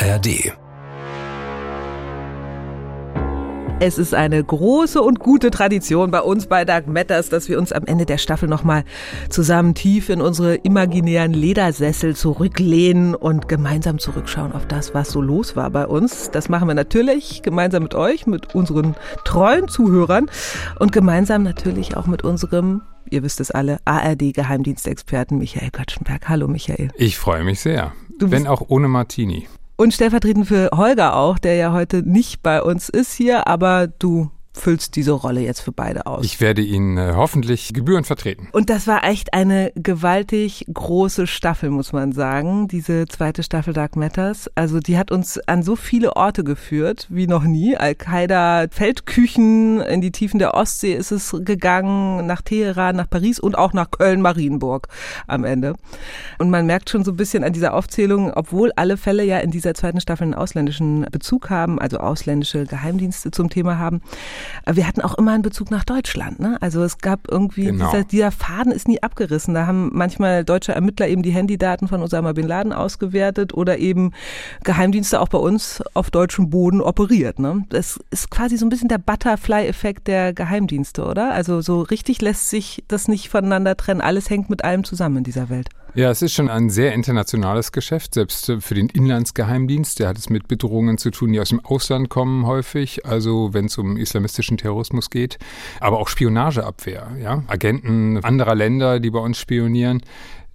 ARD 0.00 0.54
Es 3.80 3.98
ist 3.98 4.14
eine 4.14 4.42
große 4.42 5.02
und 5.02 5.20
gute 5.20 5.50
Tradition 5.50 6.10
bei 6.10 6.22
uns 6.22 6.46
bei 6.46 6.64
Dark 6.64 6.86
Matters, 6.86 7.28
dass 7.28 7.50
wir 7.50 7.58
uns 7.58 7.70
am 7.72 7.84
Ende 7.84 8.06
der 8.06 8.16
Staffel 8.16 8.48
nochmal 8.48 8.84
zusammen 9.28 9.74
tief 9.74 10.08
in 10.08 10.22
unsere 10.22 10.54
imaginären 10.54 11.34
Ledersessel 11.34 12.16
zurücklehnen 12.16 13.14
und 13.14 13.46
gemeinsam 13.46 13.98
zurückschauen 13.98 14.52
auf 14.52 14.66
das, 14.66 14.94
was 14.94 15.10
so 15.10 15.20
los 15.20 15.54
war 15.54 15.68
bei 15.68 15.86
uns. 15.86 16.30
Das 16.30 16.48
machen 16.48 16.68
wir 16.68 16.74
natürlich 16.74 17.42
gemeinsam 17.42 17.82
mit 17.82 17.94
euch, 17.94 18.26
mit 18.26 18.54
unseren 18.54 18.94
treuen 19.26 19.68
Zuhörern 19.68 20.30
und 20.78 20.92
gemeinsam 20.92 21.42
natürlich 21.42 21.98
auch 21.98 22.06
mit 22.06 22.24
unserem 22.24 22.80
ihr 23.10 23.22
wisst 23.22 23.40
es 23.40 23.50
alle, 23.50 23.78
ARD-Geheimdienstexperten 23.84 25.36
Michael 25.36 25.70
Kötschenberg. 25.70 26.28
Hallo 26.28 26.48
Michael. 26.48 26.88
Ich 26.96 27.18
freue 27.18 27.44
mich 27.44 27.60
sehr. 27.60 27.92
Wenn 28.18 28.46
auch 28.46 28.62
ohne 28.68 28.86
Martini. 28.88 29.48
Und 29.80 29.94
stellvertretend 29.94 30.46
für 30.46 30.68
Holger 30.74 31.16
auch, 31.16 31.38
der 31.38 31.54
ja 31.54 31.72
heute 31.72 32.02
nicht 32.02 32.42
bei 32.42 32.62
uns 32.62 32.90
ist 32.90 33.14
hier, 33.14 33.46
aber 33.46 33.86
du 33.86 34.30
füllst 34.52 34.96
diese 34.96 35.12
Rolle 35.12 35.40
jetzt 35.40 35.60
für 35.60 35.72
beide 35.72 36.06
aus. 36.06 36.24
Ich 36.24 36.40
werde 36.40 36.62
ihn 36.62 36.96
äh, 36.96 37.12
hoffentlich 37.14 37.72
gebührend 37.72 38.06
vertreten. 38.06 38.48
Und 38.52 38.68
das 38.68 38.86
war 38.86 39.04
echt 39.04 39.32
eine 39.32 39.72
gewaltig 39.76 40.66
große 40.72 41.26
Staffel, 41.26 41.70
muss 41.70 41.92
man 41.92 42.12
sagen, 42.12 42.66
diese 42.66 43.06
zweite 43.06 43.42
Staffel 43.42 43.72
Dark 43.72 43.96
Matters. 43.96 44.50
Also 44.56 44.80
die 44.80 44.98
hat 44.98 45.12
uns 45.12 45.38
an 45.46 45.62
so 45.62 45.76
viele 45.76 46.16
Orte 46.16 46.42
geführt 46.42 47.06
wie 47.10 47.26
noch 47.26 47.44
nie. 47.44 47.76
Al-Qaida, 47.76 48.66
Feldküchen, 48.70 49.80
in 49.80 50.00
die 50.00 50.10
Tiefen 50.10 50.38
der 50.38 50.54
Ostsee 50.54 50.94
ist 50.94 51.12
es 51.12 51.34
gegangen, 51.40 52.26
nach 52.26 52.42
Teheran, 52.42 52.96
nach 52.96 53.08
Paris 53.08 53.38
und 53.38 53.56
auch 53.56 53.72
nach 53.72 53.90
Köln-Marienburg 53.90 54.88
am 55.28 55.44
Ende. 55.44 55.74
Und 56.38 56.50
man 56.50 56.66
merkt 56.66 56.90
schon 56.90 57.04
so 57.04 57.12
ein 57.12 57.16
bisschen 57.16 57.44
an 57.44 57.52
dieser 57.52 57.74
Aufzählung, 57.74 58.32
obwohl 58.32 58.72
alle 58.76 58.96
Fälle 58.96 59.24
ja 59.24 59.38
in 59.38 59.50
dieser 59.50 59.74
zweiten 59.74 60.00
Staffel 60.00 60.24
einen 60.24 60.34
ausländischen 60.34 61.06
Bezug 61.12 61.50
haben, 61.50 61.78
also 61.78 61.98
ausländische 61.98 62.64
Geheimdienste 62.64 63.30
zum 63.30 63.48
Thema 63.48 63.78
haben, 63.78 64.02
wir 64.70 64.86
hatten 64.86 65.00
auch 65.00 65.16
immer 65.16 65.32
einen 65.32 65.42
Bezug 65.42 65.70
nach 65.70 65.84
Deutschland. 65.84 66.40
Ne? 66.40 66.58
Also 66.60 66.82
es 66.82 66.98
gab 66.98 67.30
irgendwie, 67.30 67.66
genau. 67.66 67.90
dieser, 67.90 68.04
dieser 68.04 68.30
Faden 68.30 68.72
ist 68.72 68.88
nie 68.88 69.02
abgerissen. 69.02 69.54
Da 69.54 69.66
haben 69.66 69.90
manchmal 69.92 70.44
deutsche 70.44 70.72
Ermittler 70.72 71.08
eben 71.08 71.22
die 71.22 71.30
Handydaten 71.30 71.88
von 71.88 72.02
Osama 72.02 72.32
Bin 72.32 72.46
Laden 72.46 72.72
ausgewertet 72.72 73.54
oder 73.54 73.78
eben 73.78 74.12
Geheimdienste 74.64 75.20
auch 75.20 75.28
bei 75.28 75.38
uns 75.38 75.82
auf 75.94 76.10
deutschem 76.10 76.50
Boden 76.50 76.80
operiert. 76.80 77.38
Ne? 77.38 77.64
Das 77.68 77.98
ist 78.10 78.30
quasi 78.30 78.56
so 78.56 78.66
ein 78.66 78.70
bisschen 78.70 78.88
der 78.88 78.98
Butterfly-Effekt 78.98 80.06
der 80.06 80.32
Geheimdienste, 80.32 81.04
oder? 81.04 81.32
Also 81.32 81.60
so 81.60 81.82
richtig 81.82 82.20
lässt 82.20 82.50
sich 82.50 82.84
das 82.88 83.08
nicht 83.08 83.28
voneinander 83.28 83.76
trennen. 83.76 84.00
Alles 84.00 84.30
hängt 84.30 84.50
mit 84.50 84.64
allem 84.64 84.84
zusammen 84.84 85.18
in 85.18 85.24
dieser 85.24 85.48
Welt. 85.48 85.68
Ja, 85.94 86.08
es 86.08 86.22
ist 86.22 86.34
schon 86.34 86.48
ein 86.48 86.70
sehr 86.70 86.92
internationales 86.92 87.72
Geschäft, 87.72 88.14
selbst 88.14 88.52
für 88.60 88.74
den 88.74 88.88
Inlandsgeheimdienst. 88.88 89.98
Der 89.98 90.08
hat 90.08 90.18
es 90.18 90.30
mit 90.30 90.46
Bedrohungen 90.46 90.98
zu 90.98 91.10
tun, 91.10 91.32
die 91.32 91.40
aus 91.40 91.48
dem 91.48 91.64
Ausland 91.64 92.08
kommen 92.08 92.46
häufig, 92.46 93.04
also 93.04 93.52
wenn 93.54 93.64
es 93.64 93.76
um 93.76 93.96
islamistischen 93.96 94.56
Terrorismus 94.56 95.10
geht, 95.10 95.38
aber 95.80 95.98
auch 95.98 96.06
Spionageabwehr, 96.06 97.10
ja, 97.20 97.42
Agenten 97.48 98.22
anderer 98.22 98.54
Länder, 98.54 99.00
die 99.00 99.10
bei 99.10 99.18
uns 99.18 99.38
spionieren 99.38 100.02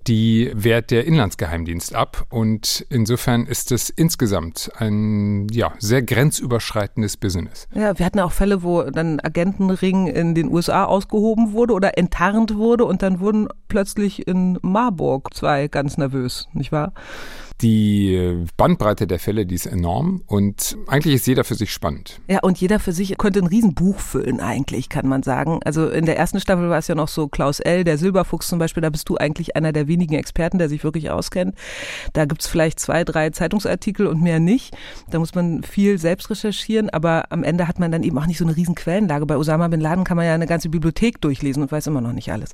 die 0.08 0.52
wehrt 0.53 0.92
der 0.92 1.06
Inlandsgeheimdienst 1.06 1.95
ab. 1.95 2.25
Und 2.30 2.86
insofern 2.89 3.45
ist 3.45 3.72
es 3.72 3.89
insgesamt 3.89 4.72
ein 4.78 5.47
ja, 5.50 5.73
sehr 5.80 6.02
grenzüberschreitendes 6.02 7.17
Business. 7.17 7.67
Ja, 7.73 7.97
wir 7.97 8.06
hatten 8.06 8.20
auch 8.20 8.31
Fälle, 8.31 8.64
wo 8.64 8.84
dann 8.84 9.20
Agentenring 9.20 10.08
in 10.08 10.36
den 10.36 10.52
USA 10.52 10.86
ausgehoben 10.86 11.53
wurde 11.53 11.73
oder 11.73 11.97
enttarnt 11.97 12.56
wurde 12.56 12.86
und 12.86 13.02
dann 13.02 13.20
wurden 13.20 13.47
plötzlich 13.67 14.28
in 14.28 14.59
Marburg 14.62 15.34
zwei 15.34 15.67
ganz 15.67 15.97
nervös, 15.97 16.47
nicht 16.53 16.72
wahr? 16.72 16.94
Die 17.61 18.45
Bandbreite 18.58 19.08
der 19.08 19.17
Fälle, 19.17 19.45
die 19.45 19.56
ist 19.56 19.66
enorm 19.66 20.22
und 20.28 20.78
eigentlich 20.88 21.16
ist 21.16 21.28
jeder 21.28 21.45
für 21.45 21.56
sich 21.56 21.72
spannend. 21.72 22.20
Ja, 22.28 22.39
und 22.42 22.59
jeder 22.59 22.80
für 22.80 22.92
sich 22.92 23.17
könnte 23.17 23.39
ein 23.39 23.47
Riesenbuch 23.47 23.97
füllen 23.97 24.41
eigentlich, 24.41 24.90
kann 24.90 25.07
man 25.07 25.24
sagen. 25.24 25.59
Also 25.63 25.88
in 25.88 26.06
der 26.06 26.18
ersten 26.18 26.41
Staffel 26.41 26.69
war 26.69 26.79
es 26.79 26.88
ja 26.90 26.96
noch 26.96 27.07
so 27.07 27.29
Klaus 27.29 27.62
L., 27.62 27.85
der 27.85 27.97
Silberfuchs 27.97 28.50
zum 28.50 28.59
Beispiel, 28.59 28.81
da 28.81 28.90
bist 28.90 29.07
du 29.07 29.18
eigentlich 29.18 29.56
einer 29.56 29.72
der 29.72 29.88
wenigen 29.88 30.16
Experten, 30.16 30.57
der 30.57 30.68
sich 30.68 30.84
wirklich 30.84 31.09
auskennt. 31.09 31.56
Da 32.12 32.25
gibt's 32.25 32.47
vielleicht 32.47 32.79
zwei, 32.79 33.06
drei 33.06 33.29
Zeitungsartikel 33.29 34.08
und 34.08 34.22
mehr 34.22 34.40
nicht. 34.41 34.75
Da 35.09 35.19
muss 35.19 35.34
man 35.34 35.63
viel 35.63 35.97
selbst 35.97 36.29
recherchieren, 36.29 36.90
aber 36.90 37.31
am 37.31 37.44
Ende 37.44 37.69
hat 37.69 37.79
man 37.79 37.91
dann 37.91 38.03
eben 38.03 38.18
auch 38.18 38.28
nicht 38.28 38.38
so 38.38 38.46
eine 38.46 38.56
riesen 38.56 38.75
Quellenlage. 38.75 39.25
Bei 39.25 39.38
Osama 39.38 39.69
Bin 39.69 39.79
Laden 39.79 40.03
kann 40.03 40.18
man 40.18 40.25
ja 40.25 40.34
eine 40.34 40.47
ganze 40.47 40.68
Bibliothek 40.68 41.22
durchlesen 41.22 41.63
und 41.63 41.72
weiß 41.72 41.88
immer 41.88 42.02
noch 42.02 42.13
nicht 42.13 42.31
alles. 42.31 42.52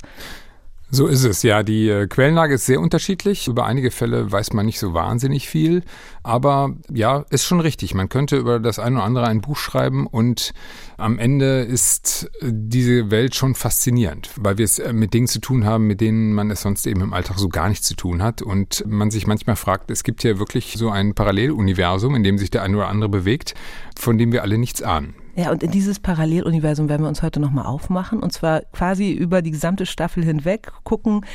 So 0.94 1.08
ist 1.08 1.24
es, 1.24 1.42
ja. 1.42 1.64
Die 1.64 1.88
äh, 1.88 2.06
Quellenlage 2.06 2.56
ist 2.56 2.66
sehr 2.66 2.82
unterschiedlich. 2.82 3.48
Über 3.48 3.66
einige 3.66 3.92
Fälle 3.92 4.30
weiß 4.30 4.52
man 4.52 4.66
nicht 4.66 4.78
so 4.78 4.94
wahnsinnig 4.94 5.48
viel. 5.48 5.84
Aber 6.22 6.76
ja, 6.94 7.24
ist 7.30 7.46
schon 7.46 7.62
richtig. 7.62 7.94
Man 7.94 8.10
könnte 8.10 8.36
über 8.36 8.60
das 8.60 8.78
eine 8.78 8.98
oder 8.98 9.06
andere 9.06 9.28
ein 9.28 9.40
Buch 9.40 9.56
schreiben 9.56 10.06
und 10.06 10.52
am 10.98 11.18
Ende 11.18 11.62
ist 11.62 12.30
äh, 12.42 12.52
diese 12.52 13.10
Welt 13.10 13.36
schon 13.36 13.56
faszinierend, 13.56 14.32
weil 14.36 14.58
wir 14.58 14.66
es 14.66 14.80
äh, 14.80 14.92
mit 14.92 15.14
Dingen 15.14 15.28
zu 15.28 15.40
tun 15.40 15.64
haben, 15.66 15.88
mit 15.88 16.02
denen 16.02 16.34
man 16.34 16.52
es 16.52 16.62
sonst 16.62 16.86
eben 16.86 17.00
im 17.00 17.14
Alltag 17.14 17.40
so 17.40 17.48
gar 17.48 17.70
nichts 17.70 17.88
zu 17.88 17.96
tun 17.96 18.22
hat. 18.22 18.42
Und 18.42 18.84
man 18.86 19.12
sich 19.12 19.28
manchmal 19.28 19.56
fragt, 19.56 19.90
es 19.92 20.04
gibt 20.04 20.24
hier 20.24 20.40
wirklich 20.40 20.74
so 20.78 20.90
ein 20.90 21.16
Paralleluniversum, 21.16 22.16
in 22.16 22.24
dem 22.24 22.38
sich 22.38 22.52
der 22.52 22.64
eine 22.64 22.76
oder 22.76 22.90
andere 22.90 23.08
bewegt, 23.08 23.54
von 23.98 24.18
dem 24.18 24.34
wir 24.34 24.42
alle 24.42 24.58
nichts 24.58 24.82
ahnen. 24.82 25.16
Ja, 25.36 25.52
und 25.52 25.64
in 25.64 25.72
dieses 25.72 26.00
Paralleluniversum 26.00 26.90
werden 26.90 27.04
wir 27.04 27.10
uns 27.10 27.24
heute 27.24 27.40
nochmal 27.40 27.66
aufmachen 27.66 28.22
und 28.22 28.34
zwar 28.34 28.62
quasi 28.74 29.12
über 29.12 29.42
die 29.42 29.52
gesamte 29.52 29.86
Staffel 29.86 30.24
hinweg 30.24 30.72
gucken, 30.84 31.26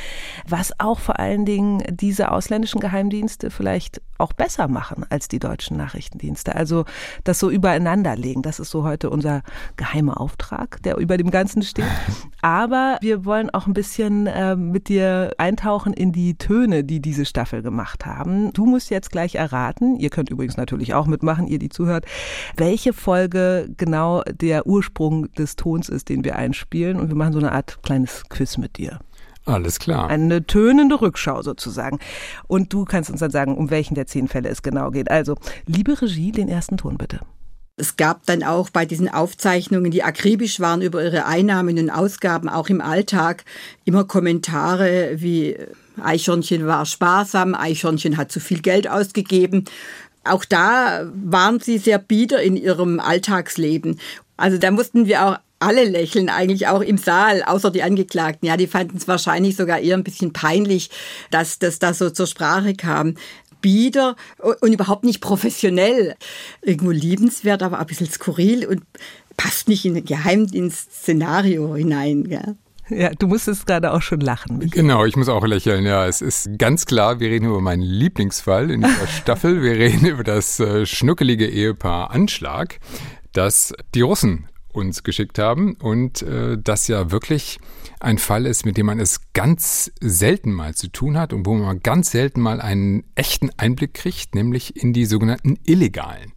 was 0.47 0.79
auch 0.79 0.99
vor 0.99 1.19
allen 1.19 1.45
Dingen 1.45 1.83
diese 1.89 2.31
ausländischen 2.31 2.79
Geheimdienste 2.79 3.49
vielleicht 3.49 4.01
auch 4.17 4.33
besser 4.33 4.67
machen 4.67 5.05
als 5.09 5.27
die 5.27 5.39
deutschen 5.39 5.77
Nachrichtendienste. 5.77 6.55
Also 6.55 6.85
das 7.23 7.39
so 7.39 7.49
übereinander 7.49 8.15
legen, 8.15 8.41
das 8.41 8.59
ist 8.59 8.71
so 8.71 8.83
heute 8.83 9.09
unser 9.09 9.41
geheimer 9.75 10.19
Auftrag, 10.19 10.81
der 10.83 10.97
über 10.97 11.17
dem 11.17 11.31
Ganzen 11.31 11.61
steht. 11.61 11.85
Aber 12.41 12.97
wir 13.01 13.25
wollen 13.25 13.49
auch 13.49 13.67
ein 13.67 13.73
bisschen 13.73 14.27
äh, 14.27 14.55
mit 14.55 14.89
dir 14.89 15.33
eintauchen 15.37 15.93
in 15.93 16.11
die 16.11 16.37
Töne, 16.37 16.83
die 16.83 17.01
diese 17.01 17.25
Staffel 17.25 17.61
gemacht 17.61 18.05
haben. 18.05 18.53
Du 18.53 18.65
musst 18.65 18.89
jetzt 18.89 19.11
gleich 19.11 19.35
erraten, 19.35 19.97
ihr 19.97 20.09
könnt 20.09 20.29
übrigens 20.29 20.57
natürlich 20.57 20.93
auch 20.93 21.07
mitmachen, 21.07 21.47
ihr 21.47 21.59
die 21.59 21.69
zuhört, 21.69 22.05
welche 22.55 22.93
Folge 22.93 23.69
genau 23.77 24.23
der 24.23 24.67
Ursprung 24.67 25.31
des 25.33 25.55
Tons 25.55 25.89
ist, 25.89 26.09
den 26.09 26.23
wir 26.23 26.35
einspielen. 26.35 26.99
Und 26.99 27.09
wir 27.09 27.15
machen 27.15 27.33
so 27.33 27.39
eine 27.39 27.51
Art 27.51 27.81
kleines 27.83 28.23
Quiz 28.29 28.57
mit 28.57 28.77
dir. 28.77 28.99
Alles 29.47 29.79
klar. 29.79 30.09
Eine 30.09 30.45
tönende 30.45 30.99
Rückschau 30.99 31.41
sozusagen. 31.41 31.99
Und 32.47 32.73
du 32.73 32.83
kannst 32.83 33.09
uns 33.09 33.21
dann 33.21 33.31
sagen, 33.31 33.55
um 33.55 33.69
welchen 33.69 33.95
der 33.95 34.05
zehn 34.05 34.27
Fälle 34.27 34.49
es 34.49 34.61
genau 34.61 34.91
geht. 34.91 35.09
Also, 35.09 35.35
liebe 35.65 36.01
Regie, 36.01 36.31
den 36.31 36.49
ersten 36.49 36.77
Ton 36.77 36.97
bitte. 36.97 37.21
Es 37.77 37.95
gab 37.95 38.25
dann 38.25 38.43
auch 38.43 38.71
bei 38.71 38.85
diesen 38.85 39.07
Aufzeichnungen, 39.07 39.91
die 39.91 40.03
akribisch 40.03 40.59
waren 40.59 40.81
über 40.81 41.03
ihre 41.03 41.25
Einnahmen 41.25 41.77
und 41.77 41.91
Ausgaben, 41.91 42.49
auch 42.49 42.69
im 42.69 42.81
Alltag, 42.81 43.45
immer 43.85 44.03
Kommentare 44.03 45.11
wie 45.15 45.55
Eichhörnchen 46.01 46.65
war 46.65 46.85
sparsam, 46.85 47.55
Eichhörnchen 47.55 48.17
hat 48.17 48.31
zu 48.31 48.39
viel 48.39 48.61
Geld 48.61 48.89
ausgegeben. 48.89 49.65
Auch 50.23 50.43
da 50.43 51.09
waren 51.13 51.59
sie 51.59 51.77
sehr 51.77 51.99
bieder 51.99 52.41
in 52.41 52.57
ihrem 52.57 52.99
Alltagsleben. 52.99 53.99
Also 54.37 54.57
da 54.57 54.71
mussten 54.71 55.05
wir 55.05 55.25
auch 55.25 55.37
alle 55.59 55.85
lächeln 55.85 56.29
eigentlich 56.29 56.67
auch 56.67 56.81
im 56.81 56.97
Saal, 56.97 57.43
außer 57.43 57.71
die 57.71 57.83
Angeklagten. 57.83 58.47
Ja, 58.47 58.57
die 58.57 58.67
fanden 58.67 58.97
es 58.97 59.07
wahrscheinlich 59.07 59.55
sogar 59.55 59.79
eher 59.79 59.97
ein 59.97 60.03
bisschen 60.03 60.33
peinlich, 60.33 60.89
dass 61.31 61.59
das 61.59 61.79
da 61.79 61.93
so 61.93 62.09
zur 62.09 62.27
Sprache 62.27 62.75
kam. 62.75 63.15
Bieder 63.59 64.15
und 64.61 64.71
überhaupt 64.71 65.03
nicht 65.03 65.19
professionell. 65.19 66.15
Irgendwo 66.61 66.91
liebenswert, 66.91 67.63
aber 67.63 67.79
ein 67.79 67.87
bisschen 67.87 68.09
skurril 68.09 68.67
und 68.67 68.83
passt 69.35 69.67
nicht 69.67 69.83
in 69.85 69.97
ein 69.97 70.05
Geheimdienst-Szenario 70.05 71.75
hinein. 71.75 72.25
Ja. 72.29 72.55
Ja, 72.89 73.09
du 73.09 73.27
musstest 73.27 73.65
gerade 73.65 73.91
auch 73.91 74.01
schon 74.01 74.21
lachen. 74.21 74.59
Michael. 74.59 74.81
Genau, 74.81 75.05
ich 75.05 75.17
muss 75.17 75.27
auch 75.27 75.45
lächeln. 75.45 75.85
Ja, 75.85 76.07
es 76.07 76.21
ist 76.21 76.57
ganz 76.57 76.85
klar, 76.85 77.19
wir 77.19 77.29
reden 77.29 77.47
über 77.47 77.59
meinen 77.59 77.81
Lieblingsfall 77.81 78.71
in 78.71 78.81
dieser 78.81 79.07
Staffel. 79.21 79.61
Wir 79.61 79.73
reden 79.73 80.05
über 80.05 80.23
das 80.23 80.59
äh, 80.59 80.85
schnuckelige 80.85 81.47
Ehepaar 81.47 82.11
Anschlag, 82.11 82.79
das 83.33 83.73
die 83.93 84.01
Russen 84.01 84.47
uns 84.77 85.03
geschickt 85.03 85.39
haben 85.39 85.75
und 85.75 86.21
äh, 86.21 86.57
das 86.61 86.87
ja 86.87 87.11
wirklich 87.11 87.59
ein 87.99 88.17
Fall 88.17 88.45
ist, 88.45 88.65
mit 88.65 88.77
dem 88.77 88.85
man 88.85 88.99
es 88.99 89.33
ganz 89.33 89.91
selten 89.99 90.53
mal 90.53 90.75
zu 90.75 90.87
tun 90.89 91.17
hat 91.17 91.33
und 91.33 91.45
wo 91.45 91.55
man 91.55 91.79
ganz 91.81 92.11
selten 92.11 92.41
mal 92.41 92.61
einen 92.61 93.03
echten 93.15 93.49
Einblick 93.57 93.93
kriegt, 93.93 94.35
nämlich 94.35 94.75
in 94.81 94.93
die 94.93 95.05
sogenannten 95.05 95.57
Illegalen. 95.65 96.33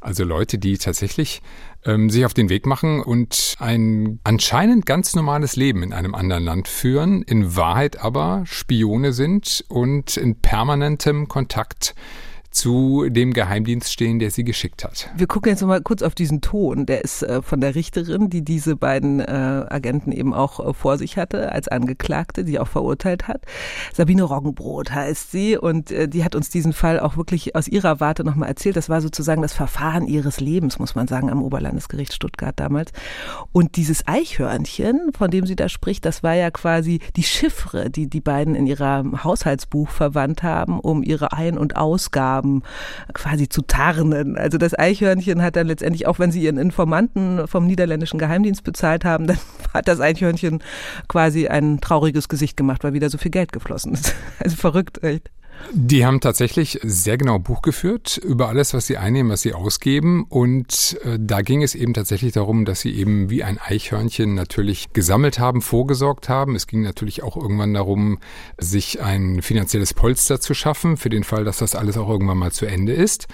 Also 0.00 0.24
Leute, 0.24 0.58
die 0.58 0.78
tatsächlich 0.78 1.42
ähm, 1.84 2.08
sich 2.08 2.24
auf 2.24 2.32
den 2.32 2.48
Weg 2.48 2.64
machen 2.64 3.02
und 3.02 3.56
ein 3.58 4.18
anscheinend 4.24 4.86
ganz 4.86 5.14
normales 5.14 5.56
Leben 5.56 5.82
in 5.82 5.92
einem 5.92 6.14
anderen 6.14 6.44
Land 6.44 6.68
führen, 6.68 7.22
in 7.22 7.54
Wahrheit 7.54 8.02
aber 8.02 8.44
Spione 8.46 9.12
sind 9.12 9.64
und 9.68 10.16
in 10.16 10.40
permanentem 10.40 11.28
Kontakt 11.28 11.94
zu 12.50 13.08
dem 13.08 13.32
Geheimdienst 13.32 13.92
stehen, 13.92 14.18
der 14.18 14.30
sie 14.30 14.42
geschickt 14.42 14.84
hat. 14.84 15.08
Wir 15.16 15.28
gucken 15.28 15.50
jetzt 15.50 15.62
mal 15.62 15.80
kurz 15.80 16.02
auf 16.02 16.16
diesen 16.16 16.40
Ton. 16.40 16.84
Der 16.84 17.04
ist 17.04 17.22
äh, 17.22 17.42
von 17.42 17.60
der 17.60 17.76
Richterin, 17.76 18.28
die 18.28 18.42
diese 18.42 18.74
beiden 18.74 19.20
äh, 19.20 19.24
Agenten 19.68 20.10
eben 20.10 20.34
auch 20.34 20.58
äh, 20.58 20.74
vor 20.74 20.98
sich 20.98 21.16
hatte 21.16 21.52
als 21.52 21.68
Angeklagte, 21.68 22.44
die 22.44 22.58
auch 22.58 22.66
verurteilt 22.66 23.28
hat. 23.28 23.42
Sabine 23.94 24.24
Roggenbrot 24.24 24.90
heißt 24.90 25.30
sie 25.30 25.56
und 25.56 25.90
die 25.90 26.24
hat 26.24 26.34
uns 26.34 26.50
diesen 26.50 26.72
Fall 26.72 27.00
auch 27.00 27.16
wirklich 27.16 27.54
aus 27.56 27.68
ihrer 27.68 28.00
Warte 28.00 28.24
nochmal 28.24 28.48
erzählt. 28.48 28.76
Das 28.76 28.88
war 28.88 29.00
sozusagen 29.00 29.42
das 29.42 29.52
Verfahren 29.52 30.06
ihres 30.06 30.40
Lebens, 30.40 30.78
muss 30.78 30.94
man 30.94 31.06
sagen, 31.08 31.30
am 31.30 31.42
Oberlandesgericht 31.42 32.12
Stuttgart 32.12 32.58
damals. 32.58 32.92
Und 33.52 33.76
dieses 33.76 34.06
Eichhörnchen, 34.06 35.12
von 35.16 35.30
dem 35.30 35.46
sie 35.46 35.56
da 35.56 35.68
spricht, 35.68 36.04
das 36.04 36.22
war 36.22 36.34
ja 36.34 36.50
quasi 36.50 37.00
die 37.16 37.22
Chiffre, 37.22 37.90
die 37.90 38.08
die 38.08 38.20
beiden 38.20 38.54
in 38.54 38.66
ihrem 38.66 39.24
Haushaltsbuch 39.24 39.88
verwandt 39.88 40.42
haben, 40.42 40.80
um 40.80 41.02
ihre 41.02 41.32
Ein- 41.32 41.58
und 41.58 41.76
Ausgaben 41.76 42.39
quasi 43.12 43.48
zu 43.48 43.62
tarnen. 43.62 44.36
Also 44.36 44.58
das 44.58 44.78
Eichhörnchen 44.78 45.42
hat 45.42 45.56
dann 45.56 45.66
letztendlich, 45.66 46.06
auch 46.06 46.18
wenn 46.18 46.32
sie 46.32 46.42
ihren 46.42 46.58
Informanten 46.58 47.46
vom 47.46 47.66
niederländischen 47.66 48.18
Geheimdienst 48.18 48.64
bezahlt 48.64 49.04
haben, 49.04 49.26
dann 49.28 49.38
hat 49.72 49.88
das 49.88 50.00
Eichhörnchen 50.00 50.62
quasi 51.08 51.48
ein 51.48 51.80
trauriges 51.80 52.28
Gesicht 52.28 52.56
gemacht, 52.56 52.84
weil 52.84 52.92
wieder 52.92 53.10
so 53.10 53.18
viel 53.18 53.30
Geld 53.30 53.52
geflossen 53.52 53.94
ist. 53.94 54.14
Also 54.42 54.56
verrückt, 54.56 55.02
echt. 55.02 55.30
Die 55.72 56.04
haben 56.04 56.20
tatsächlich 56.20 56.80
sehr 56.82 57.16
genau 57.16 57.38
Buch 57.38 57.62
geführt 57.62 58.16
über 58.16 58.48
alles, 58.48 58.74
was 58.74 58.86
sie 58.86 58.96
einnehmen, 58.96 59.30
was 59.30 59.42
sie 59.42 59.54
ausgeben. 59.54 60.24
Und 60.28 60.98
äh, 61.04 61.18
da 61.20 61.42
ging 61.42 61.62
es 61.62 61.74
eben 61.74 61.94
tatsächlich 61.94 62.32
darum, 62.32 62.64
dass 62.64 62.80
sie 62.80 62.94
eben 62.94 63.30
wie 63.30 63.44
ein 63.44 63.58
Eichhörnchen 63.58 64.34
natürlich 64.34 64.92
gesammelt 64.92 65.38
haben, 65.38 65.62
vorgesorgt 65.62 66.28
haben. 66.28 66.56
Es 66.56 66.66
ging 66.66 66.82
natürlich 66.82 67.22
auch 67.22 67.36
irgendwann 67.36 67.74
darum, 67.74 68.18
sich 68.58 69.00
ein 69.00 69.42
finanzielles 69.42 69.94
Polster 69.94 70.40
zu 70.40 70.54
schaffen, 70.54 70.96
für 70.96 71.10
den 71.10 71.24
Fall, 71.24 71.44
dass 71.44 71.58
das 71.58 71.74
alles 71.74 71.96
auch 71.96 72.08
irgendwann 72.08 72.38
mal 72.38 72.52
zu 72.52 72.66
Ende 72.66 72.92
ist. 72.92 73.28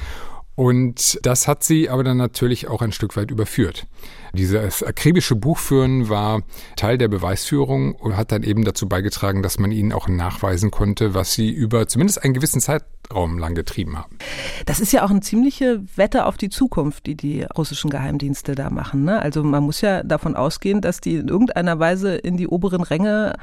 Und 0.57 1.19
das 1.23 1.47
hat 1.47 1.63
sie 1.63 1.91
aber 1.91 2.03
dann 2.03 2.17
natürlich 2.17 2.67
auch 2.67 2.81
ein 2.81 2.91
Stück 2.91 3.15
weit 3.17 3.31
überführt. 3.31 3.87
Dieses 4.33 4.83
akribische 4.83 5.37
Buchführen 5.37 6.09
war 6.09 6.43
Teil 6.77 6.97
der 6.97 7.09
Beweisführung 7.09 7.95
und 7.95 8.17
hat 8.17 8.33
dann 8.33 8.43
eben 8.43 8.65
dazu 8.65 8.89
beigetragen, 8.89 9.43
dass 9.43 9.59
man 9.59 9.71
ihnen 9.71 9.93
auch 9.93 10.09
nachweisen 10.09 10.71
konnte, 10.71 11.15
was 11.15 11.35
sie 11.35 11.51
über 11.51 11.87
zumindest 11.89 12.25
einen 12.25 12.33
gewissen 12.33 12.63
Zeitraum 12.63 13.39
lang 13.39 13.55
getrieben 13.55 13.99
haben. 13.99 14.17
Das 14.65 14.81
ist 14.81 14.93
ja 14.93 15.05
auch 15.05 15.11
eine 15.11 15.21
ziemliche 15.21 15.83
Wette 15.95 16.25
auf 16.25 16.39
die 16.39 16.49
Zukunft, 16.49 17.05
die 17.05 17.17
die 17.17 17.43
russischen 17.43 17.91
Geheimdienste 17.91 18.55
da 18.55 18.71
machen. 18.71 19.05
Ne? 19.05 19.21
Also 19.21 19.45
man 19.45 19.63
muss 19.63 19.83
ja 19.83 20.03
davon 20.03 20.37
ausgehen, 20.37 20.81
dass 20.81 21.03
die 21.03 21.17
in 21.17 21.29
irgendeiner 21.29 21.79
Weise 21.79 22.17
in 22.17 22.39
die 22.39 22.49
oberen 22.49 22.83
Ränge 22.83 23.35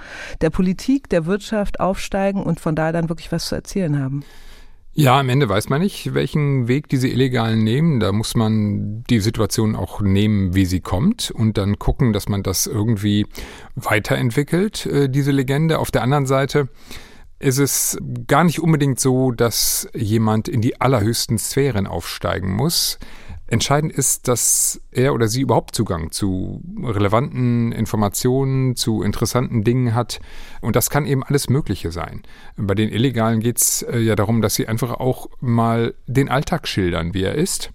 der 0.41 0.49
Politik, 0.49 1.09
der 1.09 1.27
Wirtschaft 1.27 1.79
aufsteigen 1.79 2.41
und 2.41 2.59
von 2.59 2.75
da 2.75 2.91
dann 2.91 3.09
wirklich 3.09 3.31
was 3.31 3.45
zu 3.45 3.55
erzählen 3.55 3.99
haben. 3.99 4.23
Ja, 4.95 5.19
am 5.19 5.29
Ende 5.29 5.49
weiß 5.49 5.69
man 5.69 5.81
nicht, 5.81 6.13
welchen 6.13 6.67
Weg 6.67 6.87
diese 6.87 7.07
Illegalen 7.07 7.63
nehmen. 7.63 7.99
Da 7.99 8.11
muss 8.11 8.35
man 8.35 9.03
die 9.09 9.21
Situation 9.21 9.75
auch 9.75 10.01
nehmen, 10.01 10.53
wie 10.53 10.65
sie 10.65 10.81
kommt 10.81 11.31
und 11.31 11.57
dann 11.57 11.79
gucken, 11.79 12.13
dass 12.13 12.29
man 12.29 12.43
das 12.43 12.67
irgendwie 12.67 13.25
weiterentwickelt, 13.73 14.85
äh, 14.85 15.09
diese 15.09 15.31
Legende. 15.31 15.79
Auf 15.79 15.89
der 15.89 16.03
anderen 16.03 16.27
Seite 16.27 16.69
ist 17.39 17.57
es 17.57 17.97
gar 18.27 18.43
nicht 18.43 18.59
unbedingt 18.59 18.99
so, 18.99 19.31
dass 19.31 19.89
jemand 19.95 20.47
in 20.47 20.61
die 20.61 20.79
allerhöchsten 20.79 21.39
Sphären 21.39 21.87
aufsteigen 21.87 22.53
muss. 22.53 22.99
Entscheidend 23.53 23.93
ist, 23.93 24.27
dass 24.27 24.81
er 24.91 25.13
oder 25.13 25.27
sie 25.27 25.41
überhaupt 25.41 25.75
Zugang 25.75 26.09
zu 26.09 26.63
relevanten 26.81 27.71
Informationen, 27.71 28.75
zu 28.75 29.03
interessanten 29.03 29.63
Dingen 29.63 29.93
hat. 29.93 30.19
Und 30.61 30.75
das 30.75 30.89
kann 30.89 31.05
eben 31.05 31.23
alles 31.23 31.49
Mögliche 31.49 31.91
sein. 31.91 32.23
Bei 32.57 32.73
den 32.73 32.89
Illegalen 32.89 33.41
geht 33.41 33.59
es 33.59 33.83
äh, 33.83 33.99
ja 33.99 34.15
darum, 34.15 34.41
dass 34.41 34.55
sie 34.55 34.67
einfach 34.67 34.93
auch 34.99 35.29
mal 35.39 35.93
den 36.07 36.29
Alltag 36.29 36.67
schildern, 36.67 37.13
wie 37.13 37.21
er 37.21 37.35
ist. 37.35 37.69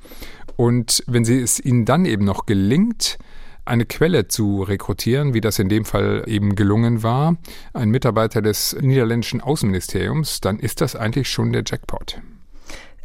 Und 0.56 1.04
wenn 1.06 1.24
sie 1.24 1.38
es 1.38 1.64
ihnen 1.64 1.84
dann 1.84 2.06
eben 2.06 2.24
noch 2.24 2.44
gelingt, 2.44 3.16
eine 3.64 3.86
Quelle 3.86 4.26
zu 4.26 4.64
rekrutieren, 4.64 5.32
wie 5.32 5.40
das 5.40 5.60
in 5.60 5.68
dem 5.68 5.84
Fall 5.84 6.24
eben 6.26 6.56
gelungen 6.56 7.04
war, 7.04 7.36
ein 7.72 7.90
Mitarbeiter 7.90 8.42
des 8.42 8.76
niederländischen 8.80 9.40
Außenministeriums, 9.40 10.40
dann 10.40 10.58
ist 10.58 10.80
das 10.80 10.96
eigentlich 10.96 11.28
schon 11.30 11.52
der 11.52 11.62
Jackpot. 11.64 12.20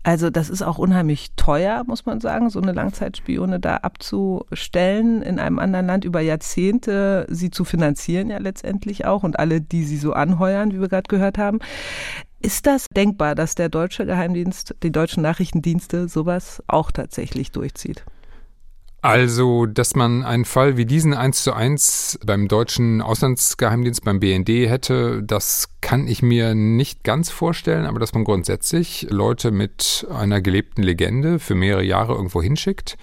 Also 0.04 0.30
das 0.30 0.50
ist 0.50 0.62
auch 0.62 0.78
unheimlich 0.78 1.32
teuer, 1.38 1.84
muss 1.88 2.06
man 2.06 2.20
sagen, 2.20 2.50
so 2.50 2.62
eine 2.62 2.74
Langzeitspione 2.74 3.62
da 3.62 3.78
abzustellen 3.78 5.22
in 5.22 5.40
einem 5.40 5.60
anderen 5.60 5.88
Land 5.88 6.04
über 6.04 6.20
Jahrzehnte, 6.20 7.26
sie 7.30 7.52
zu 7.52 7.64
finanzieren 7.64 8.30
ja 8.30 8.38
letztendlich 8.38 9.06
auch 9.06 9.24
und 9.24 9.40
alle, 9.40 9.62
die 9.62 9.86
sie 9.86 9.98
so 9.98 10.12
anheuern, 10.12 10.74
wie 10.74 10.82
wir 10.82 10.90
gerade 10.90 11.08
gehört 11.08 11.38
haben. 11.38 11.60
Ist 12.42 12.68
das 12.68 12.90
denkbar, 12.90 13.36
dass 13.36 13.56
der 13.56 13.70
deutsche 13.70 14.06
Geheimdienst, 14.06 14.76
die 14.84 14.92
deutschen 14.92 15.24
Nachrichtendienste 15.24 16.10
sowas 16.10 16.62
auch 16.68 16.92
tatsächlich 16.92 17.52
durchzieht? 17.52 18.04
Also, 19.04 19.66
dass 19.66 19.98
man 19.98 20.24
einen 20.24 20.46
Fall 20.46 20.78
wie 20.78 20.86
diesen 20.86 21.14
eins 21.14 21.44
zu 21.44 21.52
eins 21.52 22.18
beim 22.26 22.48
deutschen 22.48 23.02
Auslandsgeheimdienst, 23.02 24.02
beim 24.06 24.22
BND 24.22 24.48
hätte, 24.48 25.22
das 25.22 25.68
kann 25.82 26.08
ich 26.08 26.22
mir 26.22 26.56
nicht 26.56 27.04
ganz 27.04 27.30
vorstellen, 27.30 27.86
aber 27.86 28.00
dass 28.00 28.14
man 28.14 28.24
grundsätzlich 28.24 29.08
Leute 29.10 29.52
mit 29.52 30.08
einer 30.10 30.40
gelebten 30.40 30.84
Legende 30.84 31.40
für 31.40 31.54
mehrere 31.54 31.84
Jahre 31.84 32.14
irgendwo 32.14 32.42
hinschickt, 32.42 32.98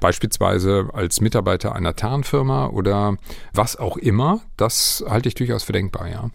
beispielsweise 0.00 0.90
als 0.92 1.20
Mitarbeiter 1.20 1.76
einer 1.76 1.94
Tarnfirma 1.94 2.66
oder 2.66 3.16
was 3.54 3.76
auch 3.76 3.96
immer, 3.96 4.40
das 4.56 5.04
halte 5.08 5.28
ich 5.28 5.36
durchaus 5.36 5.62
für 5.62 5.72
denkbar, 5.72 6.08
ja. 6.08 6.30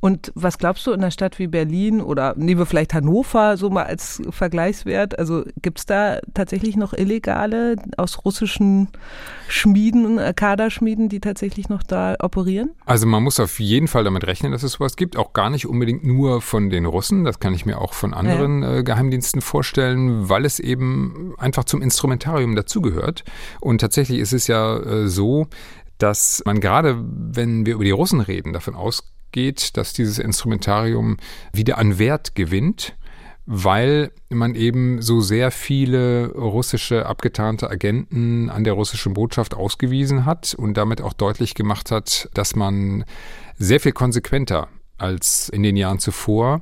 Und 0.00 0.30
was 0.34 0.58
glaubst 0.58 0.86
du 0.86 0.92
in 0.92 1.00
einer 1.00 1.10
Stadt 1.10 1.38
wie 1.38 1.48
Berlin 1.48 2.00
oder 2.00 2.34
nehmen 2.36 2.60
wir 2.60 2.66
vielleicht 2.66 2.94
Hannover 2.94 3.56
so 3.56 3.68
mal 3.68 3.84
als 3.84 4.22
Vergleichswert? 4.30 5.18
Also 5.18 5.44
gibt 5.60 5.80
es 5.80 5.86
da 5.86 6.20
tatsächlich 6.34 6.76
noch 6.76 6.92
Illegale 6.92 7.76
aus 7.96 8.24
russischen 8.24 8.88
Schmieden, 9.48 10.18
äh, 10.18 10.32
Kaderschmieden, 10.34 11.08
die 11.08 11.20
tatsächlich 11.20 11.68
noch 11.68 11.82
da 11.82 12.14
operieren? 12.20 12.70
Also 12.86 13.06
man 13.06 13.24
muss 13.24 13.40
auf 13.40 13.58
jeden 13.58 13.88
Fall 13.88 14.04
damit 14.04 14.26
rechnen, 14.26 14.52
dass 14.52 14.62
es 14.62 14.72
sowas 14.72 14.96
gibt. 14.96 15.16
Auch 15.16 15.32
gar 15.32 15.50
nicht 15.50 15.66
unbedingt 15.66 16.04
nur 16.04 16.42
von 16.42 16.70
den 16.70 16.86
Russen. 16.86 17.24
Das 17.24 17.40
kann 17.40 17.52
ich 17.52 17.66
mir 17.66 17.80
auch 17.80 17.92
von 17.92 18.14
anderen 18.14 18.62
ja. 18.62 18.76
äh, 18.76 18.82
Geheimdiensten 18.84 19.40
vorstellen, 19.40 20.28
weil 20.28 20.44
es 20.44 20.60
eben 20.60 21.34
einfach 21.38 21.64
zum 21.64 21.82
Instrumentarium 21.82 22.54
dazugehört. 22.54 23.24
Und 23.60 23.80
tatsächlich 23.80 24.20
ist 24.20 24.32
es 24.32 24.46
ja 24.46 24.76
äh, 24.78 25.08
so, 25.08 25.48
dass 25.98 26.42
man 26.46 26.60
gerade, 26.60 27.02
wenn 27.02 27.66
wir 27.66 27.74
über 27.74 27.84
die 27.84 27.90
Russen 27.90 28.20
reden, 28.20 28.52
davon 28.52 28.76
ausgeht, 28.76 29.10
geht, 29.32 29.76
dass 29.76 29.92
dieses 29.92 30.18
Instrumentarium 30.18 31.16
wieder 31.52 31.78
an 31.78 31.98
Wert 31.98 32.34
gewinnt, 32.34 32.94
weil 33.46 34.10
man 34.28 34.54
eben 34.54 35.00
so 35.00 35.20
sehr 35.20 35.50
viele 35.50 36.32
russische 36.32 37.06
abgetarnte 37.06 37.70
Agenten 37.70 38.50
an 38.50 38.64
der 38.64 38.74
russischen 38.74 39.14
Botschaft 39.14 39.54
ausgewiesen 39.54 40.26
hat 40.26 40.54
und 40.54 40.76
damit 40.76 41.00
auch 41.00 41.14
deutlich 41.14 41.54
gemacht 41.54 41.90
hat, 41.90 42.28
dass 42.34 42.54
man 42.54 43.04
sehr 43.56 43.80
viel 43.80 43.92
konsequenter 43.92 44.68
als 44.98 45.48
in 45.48 45.62
den 45.62 45.76
Jahren 45.76 45.98
zuvor 45.98 46.60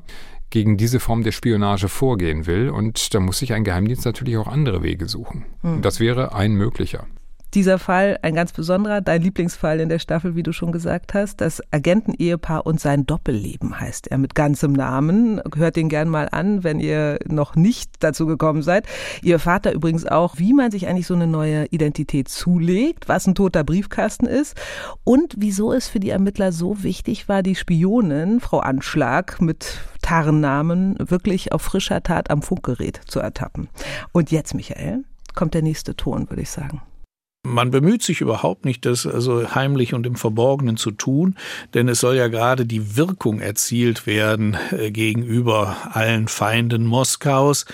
gegen 0.50 0.76
diese 0.76 1.00
Form 1.00 1.24
der 1.24 1.32
Spionage 1.32 1.88
vorgehen 1.88 2.46
will. 2.46 2.70
Und 2.70 3.14
da 3.14 3.20
muss 3.20 3.40
sich 3.40 3.52
ein 3.52 3.64
Geheimdienst 3.64 4.04
natürlich 4.04 4.36
auch 4.36 4.46
andere 4.46 4.82
Wege 4.82 5.08
suchen. 5.08 5.44
Hm. 5.62 5.82
Das 5.82 5.98
wäre 5.98 6.34
ein 6.34 6.52
möglicher 6.52 7.06
dieser 7.54 7.78
Fall 7.78 8.18
ein 8.22 8.34
ganz 8.34 8.52
besonderer, 8.52 9.00
dein 9.00 9.22
Lieblingsfall 9.22 9.80
in 9.80 9.88
der 9.88 9.98
Staffel, 9.98 10.34
wie 10.34 10.42
du 10.42 10.52
schon 10.52 10.72
gesagt 10.72 11.14
hast. 11.14 11.40
Das 11.40 11.62
Agentenehepaar 11.70 12.66
und 12.66 12.80
sein 12.80 13.06
Doppelleben 13.06 13.80
heißt 13.80 14.08
er 14.08 14.18
mit 14.18 14.34
ganzem 14.34 14.72
Namen. 14.72 15.40
Hört 15.54 15.76
den 15.76 15.88
gern 15.88 16.08
mal 16.08 16.28
an, 16.30 16.64
wenn 16.64 16.80
ihr 16.80 17.18
noch 17.26 17.56
nicht 17.56 17.92
dazu 18.00 18.26
gekommen 18.26 18.62
seid. 18.62 18.86
Ihr 19.22 19.38
Vater 19.38 19.72
übrigens 19.72 20.06
auch, 20.06 20.38
wie 20.38 20.52
man 20.52 20.70
sich 20.70 20.86
eigentlich 20.86 21.06
so 21.06 21.14
eine 21.14 21.26
neue 21.26 21.66
Identität 21.66 22.28
zulegt, 22.28 23.08
was 23.08 23.26
ein 23.26 23.34
toter 23.34 23.64
Briefkasten 23.64 24.26
ist 24.26 24.56
und 25.04 25.34
wieso 25.38 25.72
es 25.72 25.88
für 25.88 26.00
die 26.00 26.10
Ermittler 26.10 26.52
so 26.52 26.82
wichtig 26.82 27.28
war, 27.28 27.42
die 27.42 27.54
Spionin, 27.54 28.40
Frau 28.40 28.58
Anschlag, 28.58 29.40
mit 29.40 29.78
Tarnnamen 30.02 30.96
wirklich 30.98 31.52
auf 31.52 31.62
frischer 31.62 32.02
Tat 32.02 32.30
am 32.30 32.42
Funkgerät 32.42 33.00
zu 33.06 33.20
ertappen. 33.20 33.68
Und 34.12 34.30
jetzt, 34.30 34.54
Michael, 34.54 35.04
kommt 35.34 35.54
der 35.54 35.62
nächste 35.62 35.96
Ton, 35.96 36.28
würde 36.28 36.42
ich 36.42 36.50
sagen. 36.50 36.82
Man 37.46 37.70
bemüht 37.70 38.02
sich 38.02 38.20
überhaupt 38.20 38.64
nicht, 38.64 38.84
das 38.84 39.06
also 39.06 39.54
heimlich 39.54 39.94
und 39.94 40.04
im 40.04 40.16
Verborgenen 40.16 40.76
zu 40.76 40.90
tun, 40.90 41.36
denn 41.74 41.88
es 41.88 42.00
soll 42.00 42.16
ja 42.16 42.26
gerade 42.26 42.66
die 42.66 42.96
Wirkung 42.96 43.40
erzielt 43.40 44.06
werden 44.06 44.56
äh, 44.72 44.90
gegenüber 44.90 45.76
allen 45.92 46.26
Feinden 46.26 46.84
Moskaus, 46.84 47.64